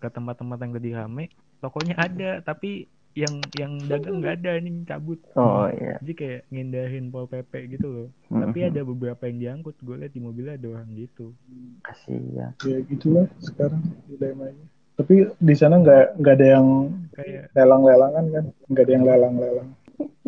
ke 0.00 0.08
tempat-tempat 0.08 0.58
yang 0.64 0.72
tadi 0.72 0.90
rame 0.96 1.24
tokonya 1.60 1.94
ada 2.00 2.40
tapi 2.40 2.88
yang 3.16 3.40
yang 3.56 3.72
dagang 3.88 4.20
nggak 4.20 4.44
ada 4.44 4.60
nih 4.60 4.84
cabut. 4.84 5.18
Oh 5.40 5.64
iya. 5.72 5.96
jadi 6.04 6.12
kayak 6.12 6.40
ngindarin 6.52 7.08
pol 7.08 7.24
pp 7.24 7.52
gitu 7.72 7.88
loh. 7.88 8.08
Mhm. 8.28 8.40
tapi 8.44 8.58
ada 8.68 8.80
beberapa 8.84 9.22
yang 9.24 9.38
diangkut. 9.40 9.76
Gue 9.80 9.96
liat 9.96 10.12
di 10.12 10.20
mobilnya 10.20 10.60
ada 10.60 10.68
orang 10.76 10.88
gitu. 10.92 11.32
Kasihan. 11.80 12.52
ya 12.60 12.78
gitulah 12.84 13.24
sekarang 13.40 13.80
dilemanya 14.04 14.68
tapi 14.96 15.28
di 15.28 15.54
sana 15.54 15.76
nggak 15.76 16.16
nggak 16.24 16.34
ada 16.40 16.46
yang 16.56 16.66
kayak 17.12 17.52
lelang-lelangan 17.52 18.24
kan? 18.32 18.44
Nggak 18.72 18.84
ada 18.88 18.92
yang 18.96 19.04
lelang-lelang. 19.04 19.68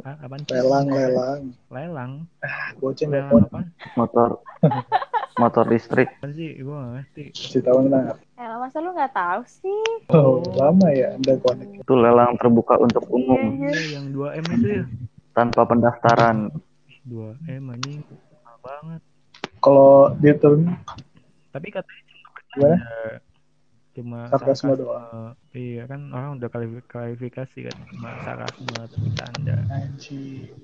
Ah, 0.04 0.16
apaan 0.24 0.42
sih? 0.44 0.52
lelang-lelang. 0.60 1.42
Lelang. 1.72 2.12
Goceng 2.76 3.08
nggak 3.08 3.24
lelang 3.32 3.44
apa? 3.48 3.60
Motor 3.96 4.30
motor 5.38 5.64
listrik. 5.64 6.10
sih? 6.28 6.58
Gue 6.58 6.74
gak 6.74 6.90
ngerti. 6.94 7.24
Kasih 7.32 7.62
tahu 7.62 7.78
nah 7.86 8.14
Eh, 8.34 8.54
masa 8.54 8.78
lu 8.78 8.90
nggak 8.90 9.10
tahu 9.10 9.40
sih? 9.46 9.82
oh 10.08 10.42
lama 10.54 10.90
ya 10.90 11.14
anda 11.14 11.34
connect. 11.38 11.82
Itu 11.82 11.94
lelang 11.94 12.34
terbuka 12.36 12.76
untuk 12.76 13.02
umum. 13.08 13.54
Iya, 13.56 13.70
iya 13.70 13.88
yang 13.96 14.06
2 14.10 14.38
m 14.38 14.46
itu 14.52 14.68
ya? 14.68 14.84
Tanpa 15.32 15.62
pendaftaran. 15.64 16.50
2 17.02 17.34
m 17.48 17.64
anjing. 17.70 18.02
Mahal 18.42 18.58
banget. 18.60 19.00
Kalau 19.58 19.90
dia 20.18 20.34
tuh 20.34 20.62
tapi 21.48 21.72
katanya 21.72 22.02
ada 22.54 22.72
cuma 23.90 24.30
Sarkasme 24.30 24.78
doang. 24.78 25.34
iya 25.50 25.82
kan 25.82 26.14
orang 26.14 26.38
udah 26.38 26.46
klarifikasi 26.86 27.58
kan 27.66 27.76
cuma 27.90 28.14
sarkasme 28.22 28.70
tapi 28.78 29.08
canda 29.10 29.56
anjir 29.68 30.54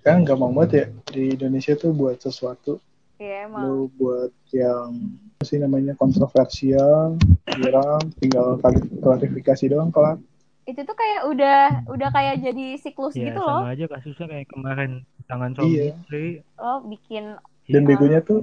kan 0.00 0.22
nggak 0.22 0.38
mau 0.38 0.54
banget 0.54 0.70
ya 0.70 0.84
di 1.10 1.34
Indonesia 1.34 1.74
tuh 1.74 1.90
buat 1.90 2.14
sesuatu 2.16 2.78
Iya 3.16 3.46
emang. 3.46 3.64
lu 3.64 3.78
buat 3.94 4.32
yang 4.50 4.92
sih 5.38 5.56
namanya 5.56 5.92
kontroversial 5.94 7.16
viral 7.46 7.96
tinggal 8.18 8.56
kali- 8.58 8.92
klarifikasi 8.94 9.64
doang 9.66 9.88
kelar 9.88 10.20
Itu 10.64 10.82
tuh 10.82 10.92
kayak 10.92 11.20
udah 11.24 11.58
udah 11.86 12.08
kayak 12.10 12.42
jadi 12.42 12.66
siklus 12.76 13.14
ya 13.14 13.30
gitu 13.30 13.38
loh. 13.38 13.62
sama 13.62 13.72
aja 13.72 13.86
kasusnya 13.86 14.26
kayak 14.26 14.46
kemarin 14.48 14.90
tangan 15.24 15.54
suami 15.54 15.70
Iya. 15.70 15.84
istri 15.94 16.26
Oh, 16.56 16.82
bikin 16.82 17.38
dan 17.66 17.80
Iya. 17.80 17.88
begonya 17.88 18.20
tuh 18.20 18.40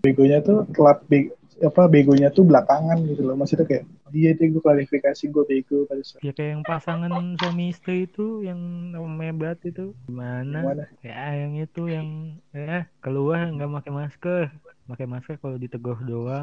begonya 0.00 0.38
tuh 0.40 0.64
telat 0.70 0.98
be- 1.04 1.30
apa 1.60 1.82
begonya 1.86 2.28
tuh 2.28 2.42
belakangan 2.42 2.98
gitu 3.04 3.22
loh 3.22 3.36
maksudnya 3.36 3.64
kayak 3.64 3.84
dia 4.10 4.34
deh 4.34 4.50
gue 4.50 4.62
klarifikasi 4.62 5.24
gue 5.30 5.44
bego 5.46 5.86
pada 5.86 6.02
saat 6.02 6.20
ya 6.20 6.34
kayak 6.34 6.58
yang 6.58 6.64
pasangan 6.66 7.12
suami 7.38 7.70
istri 7.70 8.04
itu 8.10 8.42
yang 8.42 8.58
namanya 8.90 9.34
berat 9.34 9.60
itu. 9.62 9.94
Gimana? 10.10 10.60
Gimana? 10.60 10.84
ya 11.00 11.46
yang 11.46 11.52
itu 11.56 11.82
yang 11.86 12.08
ya 12.50 12.90
keluar 12.98 13.46
nggak 13.48 13.70
pakai 13.80 13.92
masker. 13.94 14.44
Pakai 14.90 15.06
masker 15.06 15.38
kalau 15.38 15.54
ditegur 15.54 16.02
doang. 16.02 16.42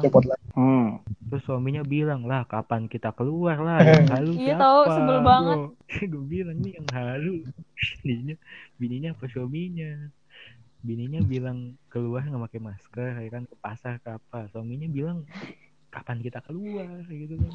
Hmm. 0.56 1.04
terus 1.28 1.44
suaminya 1.44 1.84
bilang 1.84 2.24
lah 2.24 2.48
kapan 2.48 2.88
kita 2.88 3.12
keluar 3.12 3.60
lah? 3.60 3.78
Yang 3.84 4.08
halu 4.08 4.32
Iya 4.40 4.56
tahu, 4.56 4.80
sebel 4.88 5.18
banget. 5.20 5.56
gue 6.16 6.24
bilang 6.24 6.56
nih 6.58 6.72
yang 6.80 6.88
halu. 6.90 7.36
Bininya 8.02 8.36
bininya 8.80 9.10
apa 9.12 9.24
suaminya? 9.28 9.92
Bininya 10.80 11.20
bilang 11.20 11.76
keluar 11.92 12.24
nggak 12.24 12.42
pakai 12.48 12.60
masker 12.64 13.10
ya 13.20 13.28
kan? 13.28 13.44
Ke 13.44 13.54
pasar 13.60 14.00
ke 14.00 14.16
apa? 14.16 14.48
Suaminya 14.48 14.88
bilang 14.88 15.28
kapan 15.88 16.18
kita 16.18 16.38
keluar 16.40 16.84
gitu 17.04 17.34
kan 17.36 17.54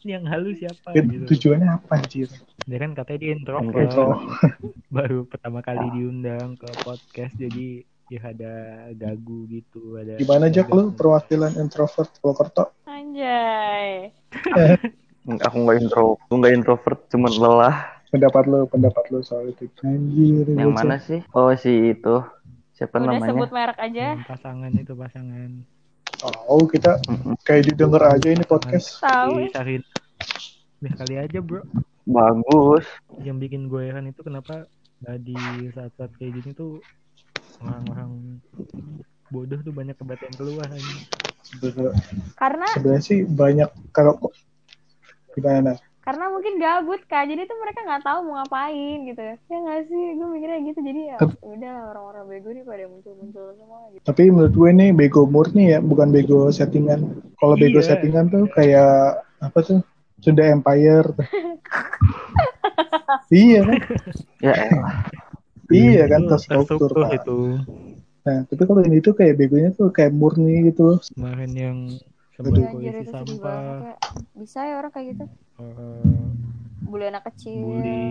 ini 0.00 0.10
yang 0.12 0.26
halu 0.26 0.52
siapa 0.52 0.92
Eh, 0.92 1.00
gitu 1.02 1.24
tujuannya 1.26 1.68
apa 1.70 1.92
anjir 1.98 2.28
dia 2.60 2.78
kan 2.78 2.92
katanya 2.92 3.18
dia 3.18 3.30
introvert 3.32 3.88
Intro. 3.88 4.06
baru 4.96 5.18
pertama 5.24 5.58
kali 5.60 5.84
diundang 5.92 6.54
ke 6.54 6.68
podcast 6.80 7.32
jadi 7.34 7.82
ya 8.06 8.20
ada 8.22 8.54
gagu 8.92 9.48
gitu 9.48 9.96
ada 9.96 10.16
gimana 10.16 10.46
Jack 10.46 10.68
lu 10.68 10.92
perwakilan 10.92 11.56
introvert 11.56 12.12
Purwokerto 12.14 12.68
anjay. 12.84 14.12
Aku 15.24 15.56
nggak 15.58 15.80
intro, 15.80 16.20
aku 16.20 16.36
nggak 16.36 16.52
introvert, 16.52 17.00
cuman 17.08 17.32
lelah. 17.32 17.76
pendapat 18.12 18.44
lu 18.44 18.68
pendapat 18.68 19.08
lu 19.08 19.18
soal 19.18 19.48
itu 19.48 19.64
anjir 19.80 20.44
Yang 20.46 20.68
mana 20.70 20.96
sih? 21.00 21.24
Oh 21.32 21.48
si 21.56 21.72
itu. 21.90 22.20
Siapa 22.70 23.00
Udah 23.00 23.16
namanya? 23.16 23.32
sebut 23.32 23.48
merek 23.48 23.78
aja. 23.80 24.04
yang 24.12 24.22
pasangan 24.22 24.68
itu 24.70 24.92
pasangan 24.92 25.64
oh 26.48 26.64
kita 26.64 27.00
kayak 27.44 27.72
didengar 27.72 28.02
aja 28.08 28.28
ini 28.32 28.44
podcast 28.44 28.98
Tahu. 29.00 29.44
di 29.44 29.52
Sarin 29.52 29.82
Udah 30.80 30.94
kali 31.00 31.14
aja 31.20 31.38
bro 31.40 31.60
bagus 32.04 32.84
yang 33.24 33.40
bikin 33.40 33.72
gue 33.72 33.88
heran 33.88 34.08
itu 34.08 34.20
kenapa 34.20 34.68
nah, 35.00 35.16
di 35.16 35.36
saat-saat 35.72 36.12
kayak 36.20 36.40
gini 36.40 36.50
tuh 36.52 36.80
orang-orang 37.64 38.40
bodoh 39.32 39.58
tuh 39.64 39.74
banyak 39.74 39.96
kebatian 39.98 40.34
keluar. 40.36 40.68
Bener. 41.58 41.92
Karena 42.38 42.66
Sebenarnya 42.76 43.02
sih 43.02 43.20
banyak 43.24 43.70
kalau 43.90 44.18
gimana? 45.34 45.74
Karena 46.04 46.24
mungkin 46.28 46.52
gabut 46.56 47.00
kak 47.04 47.24
jadi 47.24 47.44
tuh 47.44 47.56
mereka 47.56 47.80
nggak 47.80 48.04
tahu 48.04 48.18
mau 48.22 48.36
ngapain 48.36 48.96
gitu 49.02 49.18
ya 49.18 49.34
nggak 49.56 49.80
sih 49.88 50.04
gue 50.14 50.26
mikirnya 50.28 50.58
gitu 50.62 50.78
jadi 50.78 51.00
ya 51.08 51.16
Tapi- 51.16 51.40
udah 51.40 51.74
orang-orang 51.90 52.24
bego 52.28 52.48
nih 52.52 52.62
pada 52.62 52.84
muncul-muncul 52.86 53.44
semua 53.56 53.78
gitu 53.88 54.02
Tapi 54.04 54.22
menurut 54.28 54.52
gue 54.52 54.70
nih 54.70 54.88
bego 54.92 55.20
murni 55.24 55.64
ya, 55.66 55.78
bukan 55.80 56.08
bego 56.10 56.48
settingan. 56.48 57.00
Kalau 57.34 57.54
bego 57.56 57.80
Iya. 57.80 57.86
settingan 57.88 58.24
tuh 58.28 58.44
kayak 58.52 59.24
apa 59.40 59.58
tuh? 59.60 59.80
Sunda 60.20 60.44
Empire. 60.44 61.08
iya 63.32 63.60
kan? 63.62 63.78
ya. 64.40 64.54
Iya 65.72 66.02
kan 66.06 66.20
Itu 66.22 66.28
terstruktur 66.28 66.90
kan. 66.92 67.10
itu 67.10 67.38
Nah, 68.24 68.40
tapi 68.44 68.62
kalau 68.64 68.80
ini 68.80 69.00
tuh 69.00 69.12
kayak 69.12 69.36
begonya 69.36 69.68
tuh 69.72 69.88
kayak 69.88 70.12
murni 70.12 70.68
gitu. 70.68 71.00
kemarin 71.12 71.52
yang 71.52 71.78
Iya, 72.34 72.72
itu 72.72 72.82
sedih 72.82 73.08
sampah 73.08 73.60
ya 73.80 73.94
bisa 74.34 74.58
ya 74.64 74.74
orang 74.76 74.90
kayak 74.90 75.06
gitu 75.14 75.24
eh, 75.60 76.24
bully 76.84 77.04
anak 77.10 77.24
kecil. 77.32 77.62
Bully 77.62 78.04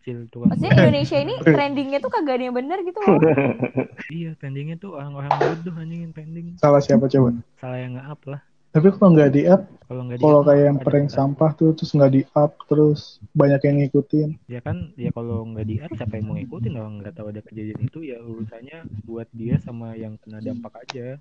kecil 0.00 0.18
tukang 0.30 0.48
maksudnya 0.54 0.72
Indonesia 0.78 1.18
ini 1.18 1.34
trendingnya 1.56 1.98
tuh 1.98 2.10
kagak 2.14 2.38
ada 2.38 2.44
yang 2.46 2.56
bener 2.56 2.78
gitu 2.86 2.98
loh. 3.02 3.18
Iya 4.16 4.38
trendingnya 4.38 4.78
tuh 4.78 4.94
orang-orang 4.94 5.34
bodoh 5.34 5.74
anjing 5.74 6.00
yang 6.06 6.12
trending. 6.14 6.46
Salah 6.62 6.78
siapa 6.78 7.10
coba? 7.10 7.34
salah 7.58 7.78
yang 7.82 7.98
nge-up 7.98 8.20
lah. 8.30 8.40
Tapi 8.76 8.92
kalau 8.92 9.16
nggak 9.16 9.32
di 9.32 9.42
up, 9.48 9.64
kalau 9.88 10.02
nggak 10.04 10.20
kalau 10.20 10.40
kayak 10.44 10.64
yang 10.68 10.78
prank 10.84 11.08
sampah 11.08 11.50
tuh 11.56 11.72
terus 11.72 11.96
nggak 11.96 12.12
di 12.12 12.22
up, 12.36 12.52
terus 12.68 13.16
banyak 13.32 13.60
yang 13.64 13.76
ngikutin. 13.80 14.28
ya 14.52 14.60
kan 14.60 14.92
ya 15.00 15.08
kalau 15.16 15.48
nggak 15.48 15.64
di 15.64 15.80
siapa 15.96 16.20
yang 16.20 16.28
mau 16.28 16.36
ngikutin? 16.36 16.72
Orang 16.76 17.00
nggak 17.00 17.16
tahu 17.16 17.32
ada 17.32 17.40
kejadian 17.40 17.88
itu 17.88 17.98
ya 18.04 18.20
urusannya 18.20 18.84
buat 19.08 19.32
dia 19.32 19.56
sama 19.64 19.96
yang 19.96 20.20
kena 20.20 20.44
dampak 20.44 20.76
aja. 20.84 21.16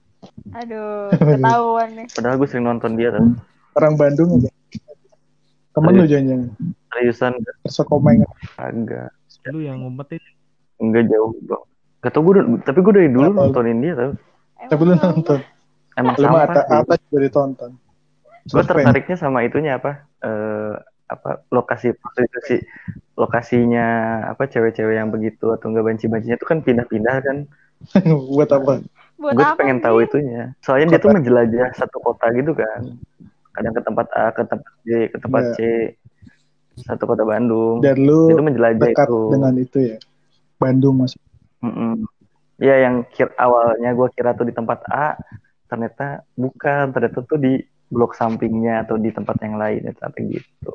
Aduh 0.51 1.15
ketahuan 1.15 1.89
nih. 1.95 2.07
Padahal 2.11 2.35
gue 2.43 2.47
sering 2.51 2.67
nonton 2.67 2.91
dia 2.99 3.15
tuh. 3.15 3.23
Orang 3.71 3.95
Bandung 3.95 4.35
aja. 4.35 4.51
Temen 5.75 5.91
lu 5.99 6.05
jangan-jangan. 6.07 6.49
seriusan 6.95 7.33
Tersekomeng. 7.67 8.23
agak. 8.55 9.11
Lu 9.51 9.59
yang 9.59 9.83
ngumpetin. 9.83 10.23
Enggak 10.79 11.11
jauh 11.11 11.35
bang. 11.43 11.63
Gak 11.99 12.11
tau 12.15 12.21
gue 12.23 12.33
udah- 12.39 12.47
tapi 12.63 12.79
gue 12.79 12.93
dari 12.95 13.09
dulu 13.11 13.29
Apa? 13.35 13.39
nontonin 13.51 13.83
dia 13.83 13.93
tau. 13.99 14.11
Tapi 14.71 14.81
lu 14.87 14.93
nonton. 14.95 15.39
emang 15.95 16.15
atas, 16.15 16.63
sih. 16.67 16.75
atas 16.75 16.97
juga 17.07 17.19
ditonton. 17.23 17.71
gue 18.45 18.61
tertariknya 18.61 19.17
sama 19.17 19.43
itunya 19.43 19.79
apa? 19.79 20.05
Eh 20.23 20.73
apa 21.05 21.45
lokasi 21.53 21.93
prostitusi 21.93 22.65
lokasinya 23.13 23.85
apa 24.27 24.49
cewek-cewek 24.49 24.97
yang 24.97 25.13
begitu 25.13 25.53
atau 25.53 25.69
enggak 25.69 25.85
banci-bancinya 25.85 26.37
tuh 26.39 26.47
kan 26.47 26.59
pindah-pindah 26.63 27.15
kan. 27.19 27.37
Buat 28.35 28.49
apa? 28.55 28.73
buat 29.15 29.31
gue 29.31 29.47
apa 29.47 29.55
pengen 29.55 29.79
tahu 29.79 30.03
itunya. 30.03 30.51
Soalnya 30.59 30.95
dia 30.95 30.99
tuh 30.99 31.15
menjelajah 31.15 31.71
satu 31.79 32.03
kota 32.03 32.27
gitu 32.35 32.51
kan 32.51 32.99
kadang 33.55 33.73
ke 33.73 33.81
tempat 33.81 34.07
A 34.13 34.25
ke 34.35 34.41
tempat 34.43 34.71
B 34.83 34.87
ke 35.09 35.17
tempat 35.17 35.43
Iya. 35.43 35.55
C 35.55 35.59
satu 36.75 37.07
kota 37.07 37.23
Bandung 37.23 37.79
Dan 37.79 38.03
lu 38.03 38.27
tuh 38.27 38.43
menjelajah 38.43 38.83
dekat 38.83 39.07
itu 39.07 39.19
dengan 39.31 39.55
itu 39.55 39.77
ya. 39.95 39.97
Bandung 40.59 40.95
masih. 40.99 41.19
Mm-mm. 41.63 42.03
ya 42.61 42.75
yang 42.87 43.07
kir 43.09 43.31
awalnya 43.39 43.95
gue 43.95 44.07
kira 44.13 44.35
tuh 44.37 44.45
di 44.45 44.53
tempat 44.53 44.83
A 44.91 45.17
ternyata 45.65 46.23
bukan 46.37 46.93
ternyata 46.93 47.25
tuh 47.25 47.39
di 47.41 47.57
blok 47.89 48.13
sampingnya 48.13 48.85
atau 48.85 48.99
di 48.99 49.09
tempat 49.09 49.39
yang 49.41 49.55
lain 49.57 49.87
ya, 49.87 49.91
ternyata 49.97 50.19
gitu 50.29 50.71